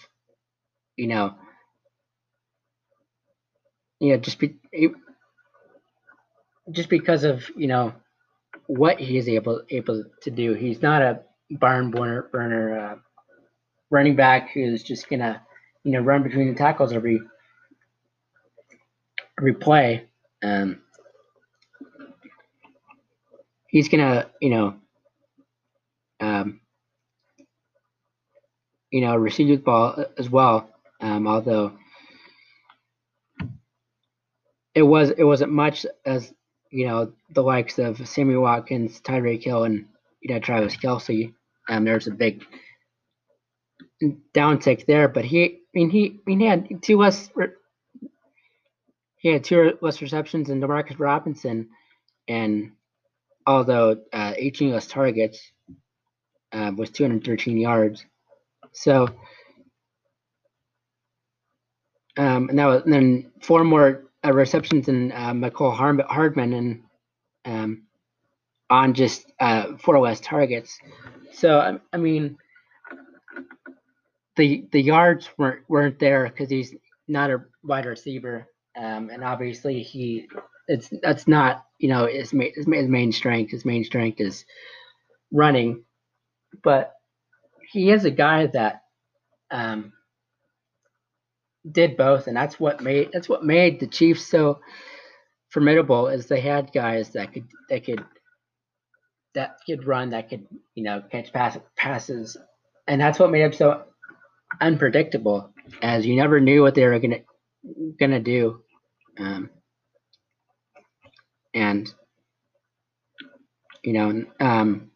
you 0.98 1.08
know, 1.08 1.36
you 4.00 4.14
know, 4.14 4.18
just 4.20 4.40
be, 4.40 4.56
just 6.72 6.90
because 6.90 7.24
of 7.24 7.44
you 7.56 7.68
know 7.68 7.94
what 8.68 9.00
he 9.00 9.18
is 9.18 9.28
able 9.30 9.64
able 9.70 10.04
to 10.22 10.32
do. 10.32 10.54
He's 10.54 10.82
not 10.82 11.02
a 11.02 11.22
barn 11.52 11.92
burner, 11.92 12.30
burner 12.32 12.80
uh, 12.80 12.96
running 13.92 14.16
back 14.16 14.52
who's 14.54 14.84
just 14.84 15.10
gonna 15.10 15.42
you 15.84 15.92
know 15.94 16.00
run 16.02 16.24
between 16.24 16.50
the 16.50 16.56
tackles 16.58 16.94
every 16.94 17.22
every 19.42 19.54
play. 19.54 20.08
Um, 20.44 20.82
he's 23.68 23.90
gonna 23.90 24.30
you 24.40 24.52
know 24.52 24.76
um, 26.20 26.62
you 28.92 29.02
know 29.02 29.16
receive 29.16 29.48
the 29.48 29.58
ball 29.58 30.06
as 30.18 30.30
well. 30.30 30.70
Um, 31.02 31.28
although 31.28 31.74
it 34.76 34.84
was 34.84 35.10
it 35.10 35.24
wasn't 35.24 35.52
much 35.52 35.86
as 36.06 36.32
you 36.72 36.88
know, 36.88 37.12
the 37.34 37.44
likes 37.44 37.78
of 37.80 38.08
Sammy 38.08 38.36
Watkins, 38.38 39.02
Tyreek 39.02 39.44
Hill, 39.44 39.66
and 39.66 39.86
you 40.22 40.34
know 40.34 40.40
Travis 40.40 40.78
Kelce. 40.78 41.34
Um, 41.68 41.86
there's 41.86 42.08
a 42.08 42.12
big 42.12 42.44
downtick 44.34 44.86
there, 44.86 45.08
but 45.08 45.26
he, 45.26 45.44
I 45.44 45.58
mean, 45.74 45.90
he, 45.90 46.06
I 46.08 46.22
mean, 46.26 46.40
he 46.40 46.46
had 46.46 46.82
two 46.82 46.98
less, 46.98 47.30
he 49.22 49.30
had 49.30 49.44
two 49.44 49.78
less 49.82 50.02
receptions 50.02 50.48
than 50.48 50.60
Demarcus 50.60 51.00
Robinson, 51.00 51.70
and 52.28 52.72
although 53.46 53.98
uh, 54.12 54.34
18 54.36 54.72
less 54.72 54.88
targets 54.88 55.52
uh, 56.52 56.72
was 56.76 56.90
213 56.90 57.58
yards, 57.58 58.06
so. 58.74 59.08
Um, 62.18 62.50
and 62.50 62.58
was 62.58 62.82
and 62.84 62.94
then 62.94 63.32
four 63.42 63.64
more 63.64 64.04
uh, 64.26 64.34
receptions 64.34 64.90
in 64.90 65.14
uh, 65.14 65.32
Mecole 65.34 65.74
Hardman 65.74 66.54
and 66.54 66.84
um, 67.46 67.84
on 68.70 68.94
just 68.94 69.32
uh, 69.40 69.78
four 69.78 70.00
less 70.00 70.20
targets. 70.20 70.80
So 71.32 71.60
I, 71.60 71.80
I 71.94 71.98
mean, 71.98 72.38
the 74.36 74.66
the 74.72 74.82
yards 74.82 75.30
weren't 75.38 75.64
weren't 75.70 76.00
there 76.00 76.26
because 76.28 76.50
he's 76.50 76.74
not 77.08 77.30
a 77.30 77.44
wide 77.64 77.86
receiver, 77.86 78.48
um, 78.78 79.10
and 79.10 79.24
obviously 79.24 79.84
he 79.84 80.28
it's 80.68 80.90
that's 81.02 81.28
not 81.28 81.66
you 81.80 81.90
know 81.90 82.08
his, 82.08 82.32
his 82.32 82.54
his 82.56 82.68
main 82.68 83.12
strength. 83.12 83.52
His 83.52 83.66
main 83.66 83.84
strength 83.84 84.22
is 84.22 84.46
running, 85.32 85.84
but 86.64 86.94
he 87.72 87.92
is 87.92 88.06
a 88.06 88.12
guy 88.12 88.48
that 88.48 88.84
um, 89.52 89.94
did 91.70 91.98
both, 91.98 92.28
and 92.28 92.36
that's 92.36 92.60
what 92.60 92.82
made 92.82 93.10
that's 93.14 93.30
what 93.30 93.44
made 93.46 93.80
the 93.80 93.88
Chiefs 93.88 94.26
so 94.28 94.60
formidable. 95.50 96.08
Is 96.08 96.28
they 96.28 96.40
had 96.42 96.72
guys 96.74 97.10
that 97.12 97.34
could 97.34 97.48
that 97.70 97.84
could 97.86 98.04
that 99.36 99.58
could 99.66 99.86
run, 99.86 100.12
that 100.12 100.30
could 100.30 100.48
you 100.76 100.84
know 100.84 101.02
catch 101.12 101.34
pass, 101.34 101.58
passes, 101.76 102.38
and 102.88 103.02
that's 103.02 103.20
what 103.20 103.32
made 103.32 103.44
them 103.44 103.54
so 103.54 103.84
unpredictable. 104.62 105.54
As 105.82 106.06
you 106.06 106.16
never 106.16 106.40
knew 106.40 106.62
what 106.62 106.76
they 106.76 106.86
were 106.86 107.00
gonna 107.00 107.20
gonna 108.00 108.20
do, 108.20 108.62
um, 109.20 109.50
and 111.54 111.94
you 113.84 113.94
know, 113.94 114.26
um, 114.40 114.92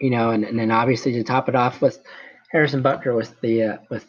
you 0.00 0.10
know, 0.10 0.30
and, 0.30 0.44
and 0.44 0.58
then 0.58 0.70
obviously 0.70 1.12
to 1.12 1.24
top 1.24 1.48
it 1.48 1.54
off 1.54 1.80
with 1.82 2.00
Harrison 2.50 2.82
Butker 2.82 3.16
with 3.16 3.38
the 3.40 3.62
uh, 3.62 3.76
with 3.90 4.08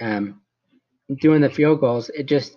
um, 0.00 0.40
doing 1.20 1.40
the 1.40 1.50
field 1.50 1.80
goals. 1.80 2.10
It 2.10 2.26
just 2.26 2.56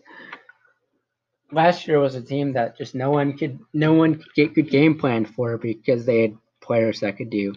last 1.52 1.88
year 1.88 2.00
was 2.00 2.16
a 2.16 2.22
team 2.22 2.54
that 2.54 2.78
just 2.78 2.96
no 2.96 3.12
one 3.12 3.38
could 3.38 3.60
no 3.74 3.94
one 3.94 4.16
could 4.16 4.34
get 4.36 4.56
good 4.56 4.70
game 4.70 4.98
plan 4.98 5.26
for 5.26 5.58
because 5.58 6.06
they 6.06 6.22
had 6.22 6.38
players 6.62 7.02
that 7.02 7.18
could 7.18 7.30
do 7.30 7.54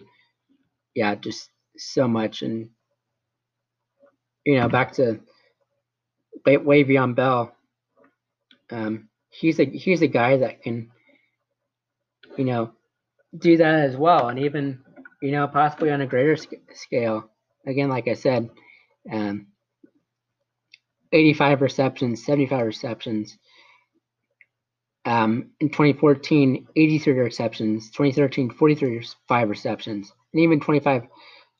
yeah 0.95 1.15
just 1.15 1.49
so 1.77 2.07
much 2.07 2.41
and 2.41 2.69
you 4.47 4.59
know 4.59 4.67
back 4.69 4.93
to 4.93 5.19
Le'Veon 6.45 7.15
Bell. 7.15 7.55
Um, 8.71 9.09
he's 9.29 9.59
a 9.59 9.65
he's 9.65 10.01
a 10.01 10.07
guy 10.07 10.37
that 10.37 10.63
can 10.63 10.91
you 12.37 12.45
know 12.45 12.71
do 13.37 13.57
that 13.57 13.75
as 13.89 13.95
well 13.95 14.29
and 14.29 14.39
even 14.39 14.79
you 15.21 15.31
know, 15.31 15.47
possibly 15.47 15.91
on 15.91 16.01
a 16.01 16.07
greater 16.07 16.35
sc- 16.35 16.53
scale. 16.73 17.29
Again, 17.65 17.89
like 17.89 18.07
I 18.07 18.13
said, 18.13 18.49
um, 19.11 19.47
85 21.11 21.61
receptions, 21.61 22.25
75 22.25 22.65
receptions. 22.65 23.37
Um, 25.05 25.51
in 25.59 25.69
2014, 25.69 26.67
83 26.75 27.13
receptions. 27.13 27.89
2013, 27.91 28.49
43 28.51 29.05
five 29.27 29.49
receptions, 29.49 30.11
and 30.33 30.41
even 30.41 30.59
25, 30.59 31.07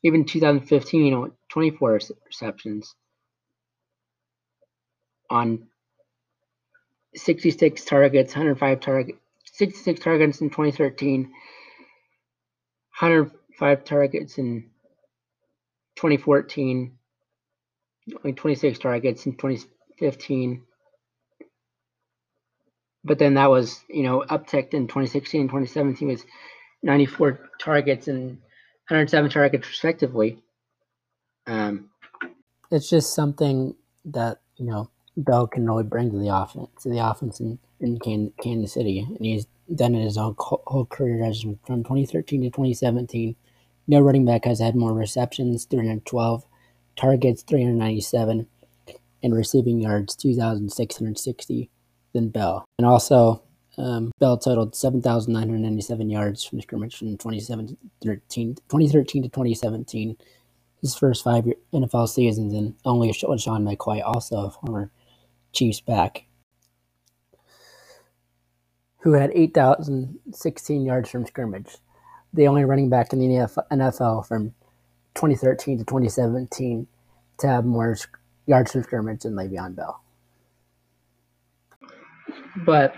even 0.02 0.24
2015, 0.24 1.04
you 1.04 1.10
know, 1.10 1.32
24 1.50 2.00
receptions 2.26 2.94
on 5.30 5.66
66 7.14 7.84
targets, 7.84 8.34
105 8.34 8.80
targets, 8.80 9.18
66 9.44 10.00
targets 10.00 10.40
in 10.40 10.50
2013, 10.50 11.22
100 13.00 13.30
five 13.58 13.84
targets 13.84 14.38
in 14.38 14.70
2014, 15.96 16.96
only 18.24 18.32
26 18.32 18.78
targets 18.78 19.26
in 19.26 19.32
2015. 19.32 20.62
But 23.04 23.18
then 23.18 23.34
that 23.34 23.50
was, 23.50 23.80
you 23.88 24.04
know, 24.04 24.24
upticked 24.28 24.74
in 24.74 24.86
2016, 24.86 25.48
2017 25.48 26.08
was 26.08 26.24
94 26.82 27.50
targets 27.60 28.06
and 28.06 28.38
107 28.88 29.30
targets 29.30 29.68
respectively. 29.68 30.38
Um, 31.46 31.90
it's 32.70 32.88
just 32.88 33.14
something 33.14 33.74
that 34.06 34.40
you 34.56 34.66
know 34.66 34.90
Bell 35.16 35.46
can 35.46 35.66
really 35.66 35.82
bring 35.82 36.10
to 36.10 36.18
the 36.18 36.34
offense, 36.34 36.82
to 36.82 36.88
the 36.88 36.98
offense 36.98 37.40
in, 37.40 37.58
in 37.80 37.98
Kansas 38.42 38.72
City, 38.72 39.00
and 39.00 39.18
he's 39.20 39.46
done 39.74 39.94
it 39.94 40.04
his 40.04 40.16
whole, 40.16 40.36
whole 40.38 40.86
career 40.86 41.24
as 41.24 41.42
from 41.42 41.58
2013 41.66 42.42
to 42.42 42.48
2017. 42.48 43.36
No 43.88 44.00
running 44.00 44.24
back 44.24 44.44
has 44.44 44.60
had 44.60 44.76
more 44.76 44.92
receptions, 44.92 45.64
312, 45.64 46.44
targets, 46.96 47.42
397, 47.42 48.46
and 49.22 49.34
receiving 49.34 49.80
yards, 49.80 50.14
2,660 50.16 51.70
than 52.12 52.28
Bell. 52.28 52.64
And 52.78 52.86
also, 52.86 53.42
um, 53.78 54.12
Bell 54.18 54.38
totaled 54.38 54.74
7,997 54.74 56.10
yards 56.10 56.44
from 56.44 56.60
scrimmage 56.60 56.96
from 56.96 57.16
2013, 57.16 58.54
2013 58.54 59.22
to 59.22 59.28
2017. 59.28 60.16
His 60.80 60.94
first 60.94 61.24
five 61.24 61.44
NFL 61.72 62.08
seasons, 62.08 62.54
and 62.54 62.74
only 62.84 63.12
Sean 63.12 63.36
McCoy, 63.36 64.02
also 64.04 64.46
a 64.46 64.50
former 64.50 64.92
Chiefs 65.52 65.80
back, 65.80 66.24
who 68.98 69.12
had 69.12 69.32
8,016 69.34 70.84
yards 70.84 71.10
from 71.10 71.26
scrimmage 71.26 71.78
the 72.32 72.46
only 72.46 72.64
running 72.64 72.88
back 72.88 73.12
in 73.12 73.18
the 73.18 73.26
NFL 73.70 74.26
from 74.26 74.54
2013 75.14 75.78
to 75.78 75.84
2017 75.84 76.86
to 77.38 77.46
have 77.46 77.64
more 77.64 77.96
yards 78.46 78.72
from 78.72 78.82
scrimmage 78.82 79.22
than 79.22 79.34
Le'Veon 79.34 79.74
Bell. 79.74 80.02
But 82.66 82.94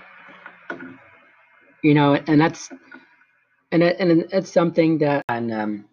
you 1.83 1.95
know, 1.95 2.15
and 2.15 2.41
that's 2.41 2.71
and 3.73 3.83
it, 3.83 3.97
and 3.99 4.27
it's 4.33 4.53
something 4.53 4.99
that 4.99 5.25
and 5.29 5.53
um, 5.53 5.85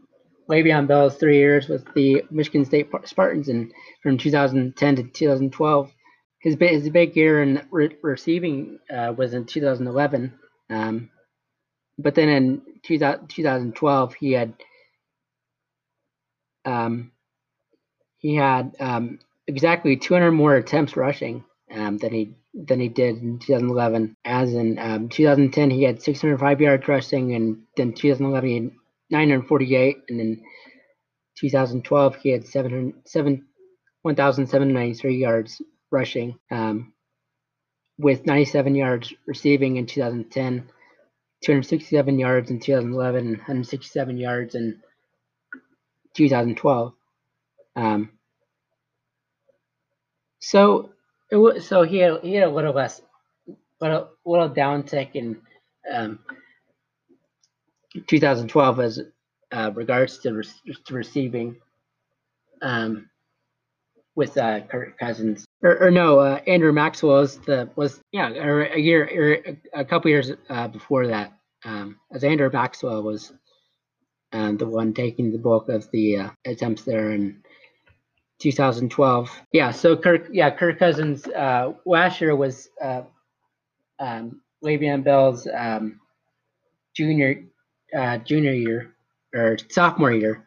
Le'Veon 0.49 0.87
Bell's 0.87 1.17
three 1.17 1.37
years 1.37 1.67
with 1.67 1.85
the 1.93 2.23
Michigan 2.31 2.65
State 2.65 2.89
Spartans 3.05 3.49
and 3.49 3.71
from 4.01 4.17
2010 4.17 4.95
to 4.95 5.03
2012. 5.03 5.91
His 6.39 6.55
big, 6.55 6.71
his 6.71 6.89
big 6.89 7.15
year 7.15 7.41
in 7.41 7.61
re- 7.71 7.97
receiving 8.01 8.79
uh, 8.93 9.13
was 9.17 9.33
in 9.33 9.45
2011. 9.45 10.33
Um, 10.69 11.09
but 11.97 12.15
then 12.15 12.29
in 12.29 12.61
2012, 12.83 14.13
he 14.13 14.31
had 14.33 14.53
um, 16.65 17.11
he 18.17 18.35
had 18.35 18.75
um, 18.79 19.19
exactly 19.47 19.97
200 19.97 20.31
more 20.31 20.55
attempts 20.55 20.95
rushing 20.95 21.43
um, 21.73 21.97
than 21.97 22.13
he 22.13 22.35
than 22.65 22.79
he 22.79 22.89
did 22.89 23.17
in 23.21 23.39
2011. 23.39 24.15
As 24.25 24.53
in 24.53 24.79
um, 24.79 25.09
2010, 25.09 25.69
he 25.69 25.83
had 25.83 26.01
605 26.01 26.61
yards 26.61 26.87
rushing, 26.87 27.35
and 27.35 27.63
then 27.75 27.93
2011 27.93 28.49
he 28.49 28.55
had 28.55 28.71
948, 29.11 29.97
and 30.09 30.19
then 30.19 30.41
2012 31.37 32.15
he 32.15 32.29
had 32.29 32.47
700, 32.47 33.07
7, 33.07 33.45
1,793 34.01 35.15
yards 35.15 35.61
rushing, 35.91 36.37
um, 36.51 36.93
with 37.97 38.25
97 38.25 38.75
yards 38.75 39.13
receiving 39.25 39.77
in 39.77 39.85
2010. 39.85 40.69
267 41.43 42.17
yards 42.17 42.49
in 42.49 42.59
2011 42.59 43.27
167 43.27 44.17
yards 44.17 44.55
in 44.55 44.81
2012. 46.15 46.93
Um, 47.75 48.09
so 50.39 50.89
it 51.31 51.35
was, 51.35 51.67
so 51.67 51.83
he 51.83 51.97
had, 51.97 52.21
he 52.21 52.33
had 52.35 52.47
a 52.47 52.51
little 52.51 52.73
less, 52.73 53.01
little 53.79 54.09
little 54.25 54.49
downtick 54.49 55.11
in 55.13 55.37
um, 55.91 56.19
2012 58.07 58.79
as 58.79 58.99
uh, 59.51 59.71
regards 59.73 60.19
to, 60.19 60.33
re- 60.33 60.75
to 60.85 60.93
receiving 60.93 61.55
um, 62.61 63.09
with 64.15 64.37
uh, 64.37 64.61
Kirk 64.61 64.97
Cousins 64.97 65.45
or, 65.61 65.83
or 65.83 65.91
no 65.91 66.19
uh, 66.19 66.41
Andrew 66.47 66.73
Maxwell 66.73 67.21
was 67.21 67.37
the 67.39 67.69
was 67.75 68.01
yeah 68.11 68.29
or 68.29 68.63
a 68.63 68.79
year 68.79 69.07
or 69.15 69.55
a 69.79 69.85
couple 69.85 70.09
years 70.09 70.31
uh, 70.49 70.67
before 70.67 71.07
that 71.07 71.33
um, 71.63 71.97
as 72.11 72.23
Andrew 72.23 72.49
Maxwell 72.51 73.03
was 73.03 73.31
um, 74.33 74.57
the 74.57 74.67
one 74.67 74.93
taking 74.93 75.31
the 75.31 75.37
bulk 75.37 75.69
of 75.69 75.89
the 75.91 76.17
uh, 76.17 76.29
attempts 76.45 76.83
there 76.83 77.11
in 77.11 77.43
2012. 78.39 79.29
Yeah, 79.51 79.71
so 79.71 79.97
Kirk 79.97 80.27
yeah 80.31 80.49
Kirk 80.51 80.79
Cousins 80.79 81.27
uh, 81.27 81.73
last 81.85 82.21
year 82.21 82.35
was 82.35 82.69
uh, 82.81 83.01
um, 83.99 84.41
Le'Veon 84.63 85.03
Bell's 85.03 85.47
um, 85.53 85.99
junior 86.95 87.43
uh, 87.97 88.17
junior 88.19 88.53
year 88.53 88.95
or 89.33 89.57
sophomore 89.69 90.13
year, 90.13 90.45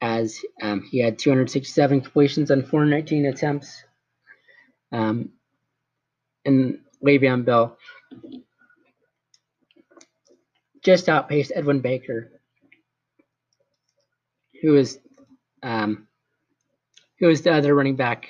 as 0.00 0.38
um, 0.62 0.82
he 0.82 0.98
had 0.98 1.18
267 1.18 2.00
completions 2.00 2.50
on 2.50 2.62
419 2.62 3.26
attempts. 3.26 3.84
Um, 4.92 5.30
and 6.44 6.78
Le'Veon 7.04 7.44
Bell 7.44 7.76
just 10.84 11.08
outpaced 11.08 11.52
Edwin 11.54 11.80
Baker, 11.80 12.30
who 14.62 14.76
is 14.76 14.98
um, 15.62 16.06
who 17.24 17.28
was 17.28 17.40
the 17.40 17.50
other 17.50 17.74
running 17.74 17.96
back 17.96 18.28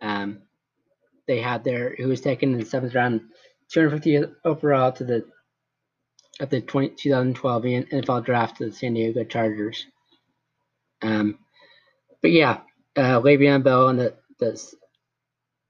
um, 0.00 0.38
they 1.28 1.42
had 1.42 1.62
there, 1.62 1.94
who 1.98 2.08
was 2.08 2.22
taken 2.22 2.54
in 2.54 2.58
the 2.58 2.64
seventh 2.64 2.94
round, 2.94 3.20
250 3.70 4.32
overall 4.46 4.90
to 4.92 5.04
the 5.04 5.26
of 6.40 6.48
the 6.48 6.62
20, 6.62 6.94
2012 6.96 7.62
NFL 7.64 8.24
draft 8.24 8.56
to 8.56 8.64
the 8.64 8.72
San 8.72 8.94
Diego 8.94 9.24
Chargers. 9.24 9.84
Um, 11.02 11.38
but 12.22 12.30
yeah, 12.30 12.60
uh, 12.96 13.20
Le'Veon 13.20 13.62
Bell 13.62 13.90
in 13.90 13.98
the, 13.98 14.14
the 14.40 14.58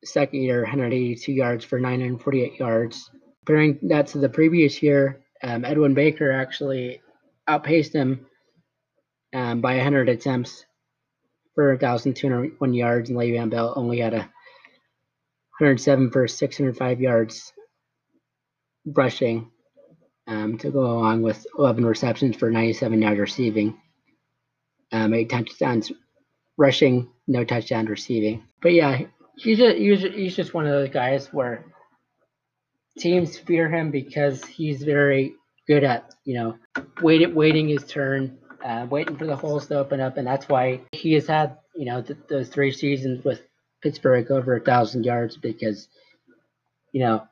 second 0.04 0.42
year, 0.42 0.62
182 0.62 1.32
yards 1.32 1.64
for 1.64 1.80
948 1.80 2.54
yards. 2.54 3.10
Comparing 3.44 3.80
that 3.82 4.06
to 4.06 4.18
the 4.18 4.28
previous 4.28 4.80
year, 4.80 5.24
um, 5.42 5.64
Edwin 5.64 5.94
Baker 5.94 6.30
actually 6.30 7.02
outpaced 7.48 7.92
him 7.92 8.24
um, 9.34 9.60
by 9.60 9.74
100 9.74 10.08
attempts 10.08 10.64
for 11.54 11.70
1,201 11.70 12.74
yards, 12.74 13.10
and 13.10 13.18
Le'Veon 13.18 13.50
Bell 13.50 13.72
only 13.76 13.98
had 14.00 14.14
a 14.14 14.28
107 15.58 16.10
for 16.10 16.26
605 16.26 17.00
yards 17.00 17.52
rushing 18.86 19.50
um, 20.26 20.58
to 20.58 20.70
go 20.70 20.80
along 20.80 21.22
with 21.22 21.46
11 21.58 21.84
receptions 21.84 22.36
for 22.36 22.50
97 22.50 23.02
yards 23.02 23.20
receiving, 23.20 23.80
um, 24.92 25.14
eight 25.14 25.30
touchdowns 25.30 25.92
rushing, 26.56 27.10
no 27.26 27.44
touchdown 27.44 27.86
receiving. 27.86 28.42
But 28.60 28.72
yeah, 28.72 29.02
he's 29.36 29.58
just, 29.58 29.76
he's, 29.76 30.02
he's 30.02 30.36
just 30.36 30.54
one 30.54 30.66
of 30.66 30.72
those 30.72 30.90
guys 30.90 31.28
where 31.32 31.64
teams 32.98 33.38
fear 33.38 33.68
him 33.68 33.90
because 33.90 34.44
he's 34.44 34.82
very 34.82 35.34
good 35.66 35.84
at, 35.84 36.14
you 36.24 36.34
know, 36.34 36.56
waiting, 37.00 37.34
waiting 37.34 37.68
his 37.68 37.84
turn, 37.84 38.38
uh, 38.64 38.86
waiting 38.88 39.16
for 39.16 39.26
the 39.26 39.36
holes 39.36 39.66
to 39.66 39.78
open 39.78 40.00
up. 40.00 40.16
And 40.16 40.26
that's 40.26 40.48
why 40.48 40.80
he 40.92 41.12
has 41.14 41.26
had, 41.26 41.58
you 41.74 41.84
know, 41.84 42.02
th- 42.02 42.18
those 42.28 42.48
three 42.48 42.72
seasons 42.72 43.24
with 43.24 43.42
Pittsburgh 43.82 44.30
over 44.30 44.56
a 44.56 44.60
thousand 44.60 45.04
yards 45.04 45.36
because, 45.36 45.88
you 46.92 47.00
know, 47.00 47.26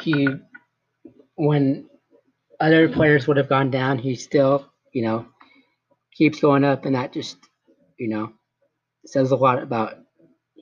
he 0.00 0.28
when 1.36 1.88
other 2.60 2.88
players 2.88 3.26
would 3.26 3.36
have 3.36 3.48
gone 3.48 3.70
down, 3.70 3.98
he 3.98 4.14
still, 4.14 4.70
you 4.92 5.02
know, 5.02 5.26
keeps 6.12 6.40
going 6.40 6.64
up, 6.64 6.84
and 6.84 6.94
that 6.94 7.12
just, 7.12 7.36
you 7.98 8.08
know, 8.08 8.32
says 9.06 9.30
a 9.30 9.36
lot 9.36 9.62
about 9.62 9.98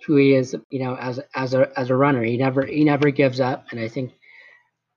who 0.07 0.17
he 0.17 0.35
is, 0.35 0.57
you 0.71 0.81
know, 0.81 0.97
as 0.97 1.21
as 1.35 1.55
a 1.55 1.71
as 1.79 1.91
a 1.91 1.97
runner. 1.97 2.23
He 2.23 2.37
never 2.37 2.65
he 2.65 2.85
never 2.85 3.11
gives 3.11 3.41
up, 3.41 3.67
and 3.71 3.81
I 3.81 3.89
think 3.89 4.13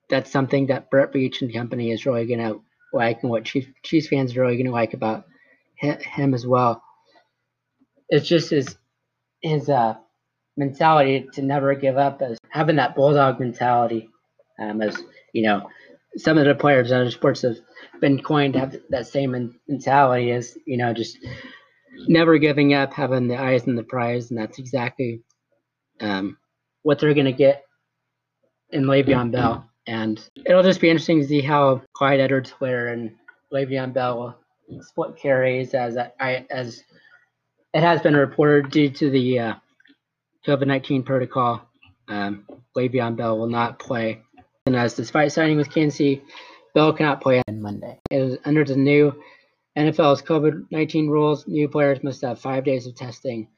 that's 0.08 0.30
something 0.30 0.66
that 0.66 0.90
Brett 0.90 1.12
Veach 1.12 1.42
and 1.42 1.52
company 1.52 1.90
is 1.90 2.06
really 2.06 2.26
gonna 2.26 2.54
like, 2.96 3.22
and 3.22 3.30
what 3.30 3.44
Chiefs, 3.44 4.08
fans 4.08 4.36
are 4.36 4.40
really 4.40 4.56
gonna 4.56 4.72
like 4.72 4.94
about 4.94 5.24
him 5.76 6.34
as 6.34 6.46
well. 6.46 6.82
It's 8.08 8.26
just 8.26 8.50
his 8.50 8.76
his 9.42 9.68
uh, 9.68 9.96
mentality 10.56 11.28
to 11.34 11.42
never 11.42 11.74
give 11.74 11.96
up, 11.96 12.22
as 12.22 12.38
having 12.48 12.76
that 12.76 12.96
bulldog 12.96 13.38
mentality, 13.38 14.08
um, 14.58 14.80
as 14.80 14.96
you 15.32 15.42
know, 15.42 15.68
some 16.16 16.38
of 16.38 16.46
the 16.46 16.54
players 16.54 16.90
in 16.90 16.96
other 16.98 17.10
sports 17.10 17.42
have 17.42 17.56
been 18.00 18.22
coined 18.22 18.54
to 18.54 18.60
have 18.60 18.76
that 18.90 19.06
same 19.06 19.54
mentality 19.68 20.30
as, 20.30 20.56
you 20.66 20.76
know, 20.76 20.92
just 20.92 21.18
never 22.08 22.38
giving 22.38 22.74
up, 22.74 22.92
having 22.92 23.28
the 23.28 23.36
eyes 23.36 23.68
on 23.68 23.76
the 23.76 23.82
prize. 23.82 24.30
And 24.30 24.38
that's 24.38 24.58
exactly 24.58 25.22
um, 26.00 26.38
what 26.82 26.98
they're 26.98 27.14
going 27.14 27.26
to 27.26 27.32
get 27.32 27.64
in 28.70 28.84
Le'Veon 28.84 29.30
Bell. 29.30 29.68
And 29.86 30.20
it'll 30.44 30.62
just 30.62 30.80
be 30.80 30.90
interesting 30.90 31.20
to 31.20 31.26
see 31.26 31.40
how 31.40 31.82
Clyde 31.92 32.20
Edwards 32.20 32.52
Helaire 32.52 32.92
and 32.92 33.14
Le'Veon 33.52 33.92
Bell 33.92 34.36
split 34.80 35.16
carries 35.16 35.74
as 35.74 35.96
I 35.96 36.44
as 36.50 36.82
it 37.72 37.82
has 37.82 38.00
been 38.00 38.16
reported 38.16 38.70
due 38.70 38.90
to 38.90 39.10
the 39.10 39.38
uh, 39.38 39.54
COVID 40.46 40.66
19 40.66 41.02
protocol. 41.04 41.62
Um, 42.08 42.46
Le'Veon 42.76 43.16
Bell 43.16 43.38
will 43.38 43.48
not 43.48 43.78
play 43.78 44.22
and 44.66 44.74
as 44.74 44.94
despite 44.94 45.32
signing 45.32 45.56
with 45.56 45.72
Kansas 45.72 45.96
City, 45.96 46.22
Bell 46.74 46.92
cannot 46.92 47.20
play 47.20 47.40
on 47.48 47.62
Monday. 47.62 47.98
It 48.10 48.16
is 48.16 48.38
under 48.44 48.64
the 48.64 48.76
new 48.76 49.14
NFL's 49.78 50.22
COVID 50.22 50.66
19 50.70 51.08
rules, 51.08 51.46
new 51.46 51.68
players 51.68 52.02
must 52.02 52.22
have 52.22 52.40
five 52.40 52.64
days 52.64 52.86
of 52.86 52.96
testing 52.96 53.48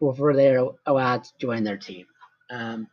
before 0.00 0.34
they 0.34 0.54
are 0.54 0.70
allowed 0.86 1.24
to 1.24 1.30
join 1.38 1.62
their 1.62 1.78
team. 1.78 2.06
Um, 2.50 2.88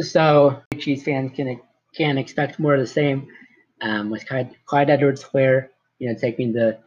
so 0.00 0.62
Chiefs 0.78 1.04
fans 1.04 1.32
can 1.36 1.60
can 1.96 2.18
expect 2.18 2.58
more 2.58 2.74
of 2.74 2.80
the 2.80 2.86
same 2.86 3.28
um, 3.80 4.10
with 4.10 4.26
Clyde, 4.26 4.54
Clyde 4.66 4.90
Edwards 4.90 5.22
Helaire, 5.22 5.68
you 5.98 6.08
know, 6.08 6.18
taking 6.18 6.52
the 6.52 6.78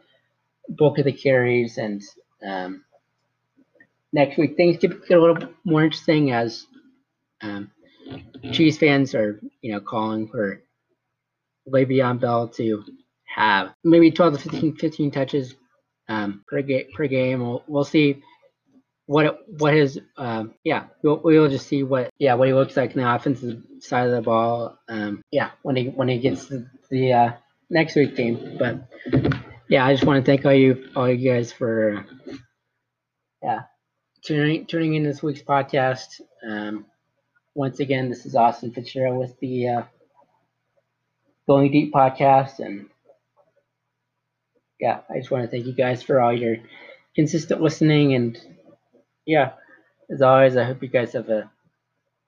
bulk 0.70 0.98
of 0.98 1.04
the 1.04 1.12
carries 1.12 1.78
and 1.78 2.02
um, 2.46 2.84
next 4.12 4.38
week 4.38 4.56
things 4.56 4.78
get 4.78 4.92
a 4.92 5.20
little 5.20 5.48
more 5.64 5.84
interesting 5.84 6.32
as 6.32 6.66
um, 7.42 7.70
Chiefs 8.52 8.78
fans 8.78 9.14
are, 9.14 9.40
you 9.60 9.72
know, 9.72 9.80
calling 9.80 10.28
for 10.28 10.62
Le'Veon 11.68 12.20
Bell 12.20 12.48
to 12.48 12.84
have 13.24 13.74
maybe 13.84 14.10
12 14.10 14.34
to 14.34 14.50
15, 14.50 14.76
15 14.76 15.10
touches 15.10 15.54
um, 16.08 16.42
per, 16.48 16.62
ga- 16.62 16.88
per 16.94 17.06
game. 17.06 17.40
We'll, 17.40 17.62
we'll 17.66 17.84
see 17.84 18.22
what 19.08 19.40
what 19.58 19.74
his 19.74 20.00
um, 20.16 20.54
yeah 20.62 20.84
we'll, 21.02 21.20
we'll 21.24 21.48
just 21.48 21.66
see 21.66 21.82
what 21.82 22.10
yeah 22.18 22.34
what 22.34 22.46
he 22.46 22.54
looks 22.54 22.76
like 22.76 22.94
in 22.94 23.02
the 23.02 23.14
offensive 23.14 23.62
side 23.80 24.06
of 24.06 24.12
the 24.12 24.22
ball 24.22 24.78
um, 24.88 25.22
yeah 25.32 25.50
when 25.62 25.74
he 25.74 25.86
when 25.86 26.08
he 26.08 26.18
gets 26.18 26.46
to 26.46 26.64
the 26.90 27.12
uh, 27.12 27.32
next 27.70 27.96
week 27.96 28.14
game 28.14 28.56
but 28.58 28.88
yeah 29.68 29.84
I 29.84 29.92
just 29.92 30.04
want 30.04 30.24
to 30.24 30.30
thank 30.30 30.44
all 30.46 30.54
you 30.54 30.88
all 30.94 31.08
you 31.08 31.28
guys 31.28 31.52
for 31.52 32.06
yeah 33.42 33.62
tuning 34.22 34.66
tuning 34.66 34.94
in 34.94 35.02
this 35.02 35.22
week's 35.22 35.42
podcast 35.42 36.20
um, 36.48 36.86
once 37.58 37.80
again, 37.80 38.08
this 38.08 38.24
is 38.24 38.36
Austin 38.36 38.70
Fitzgerald 38.70 39.18
with 39.18 39.36
the 39.40 39.68
uh, 39.68 39.82
Going 41.48 41.72
Deep 41.72 41.92
podcast. 41.92 42.60
And 42.60 42.88
yeah, 44.78 45.00
I 45.10 45.18
just 45.18 45.32
want 45.32 45.42
to 45.42 45.50
thank 45.50 45.66
you 45.66 45.72
guys 45.72 46.00
for 46.00 46.20
all 46.20 46.32
your 46.32 46.58
consistent 47.16 47.60
listening. 47.60 48.14
And 48.14 48.38
yeah, 49.28 49.52
as 50.10 50.22
always, 50.22 50.56
I 50.56 50.64
hope 50.64 50.82
you 50.82 50.88
guys 50.88 51.12
have 51.12 51.28
a 51.28 51.50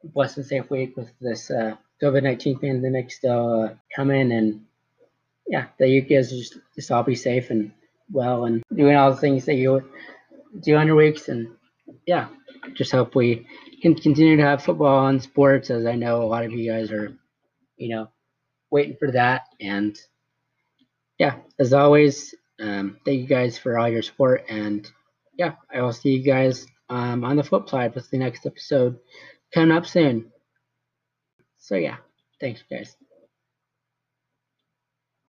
blessed 0.05 0.37
and 0.37 0.47
safe 0.47 0.69
week 0.69 0.99
with 0.99 1.09
this 1.19 1.51
uh, 1.51 1.75
COVID 2.03 2.23
19 2.23 2.59
pandemic 2.59 3.11
still 3.11 3.65
uh, 3.65 3.75
coming. 3.97 4.31
And 4.33 4.67
yeah, 5.49 5.69
that 5.79 5.89
you 5.89 6.03
guys 6.03 6.31
just, 6.31 6.59
just 6.75 6.91
all 6.91 7.03
be 7.03 7.15
safe 7.15 7.49
and 7.49 7.73
well 8.13 8.45
and 8.45 8.63
doing 8.77 8.97
all 8.97 9.11
the 9.11 9.17
things 9.17 9.47
that 9.47 9.55
you 9.55 9.83
do 10.63 10.77
on 10.77 10.87
your 10.87 10.97
weeks. 10.97 11.29
And 11.29 11.49
yeah, 12.07 12.29
just 12.75 12.93
hope 12.93 13.15
we 13.15 13.47
can 13.81 13.95
continue 13.95 14.37
to 14.37 14.43
have 14.43 14.63
football 14.63 15.07
and 15.07 15.23
sports, 15.23 15.71
as 15.71 15.87
I 15.87 15.95
know 15.95 16.23
a 16.23 16.25
lot 16.25 16.45
of 16.45 16.53
you 16.53 16.71
guys 16.71 16.93
are, 16.93 17.17
you 17.79 17.89
know, 17.89 18.09
waiting 18.71 18.97
for 18.99 19.11
that. 19.13 19.45
And 19.59 19.99
yeah, 21.19 21.37
as 21.59 21.73
always, 21.73 22.35
um, 22.61 22.99
thank 23.07 23.23
you 23.23 23.27
guys 23.27 23.57
for 23.57 23.79
all 23.79 23.89
your 23.89 24.03
support. 24.03 24.45
And 24.51 24.87
yeah, 25.39 25.55
I 25.73 25.81
will 25.81 25.95
see 25.95 26.11
you 26.11 26.23
guys 26.23 26.67
um, 26.91 27.25
on 27.25 27.37
the 27.37 27.43
flip 27.45 27.69
side 27.69 27.95
with 27.95 28.11
the 28.11 28.19
next 28.19 28.45
episode 28.47 28.99
coming 29.55 29.73
up 29.73 29.87
soon. 29.87 30.31
So 31.59 31.77
yeah, 31.77 31.97
Thanks, 32.41 32.65
guys. 32.71 32.97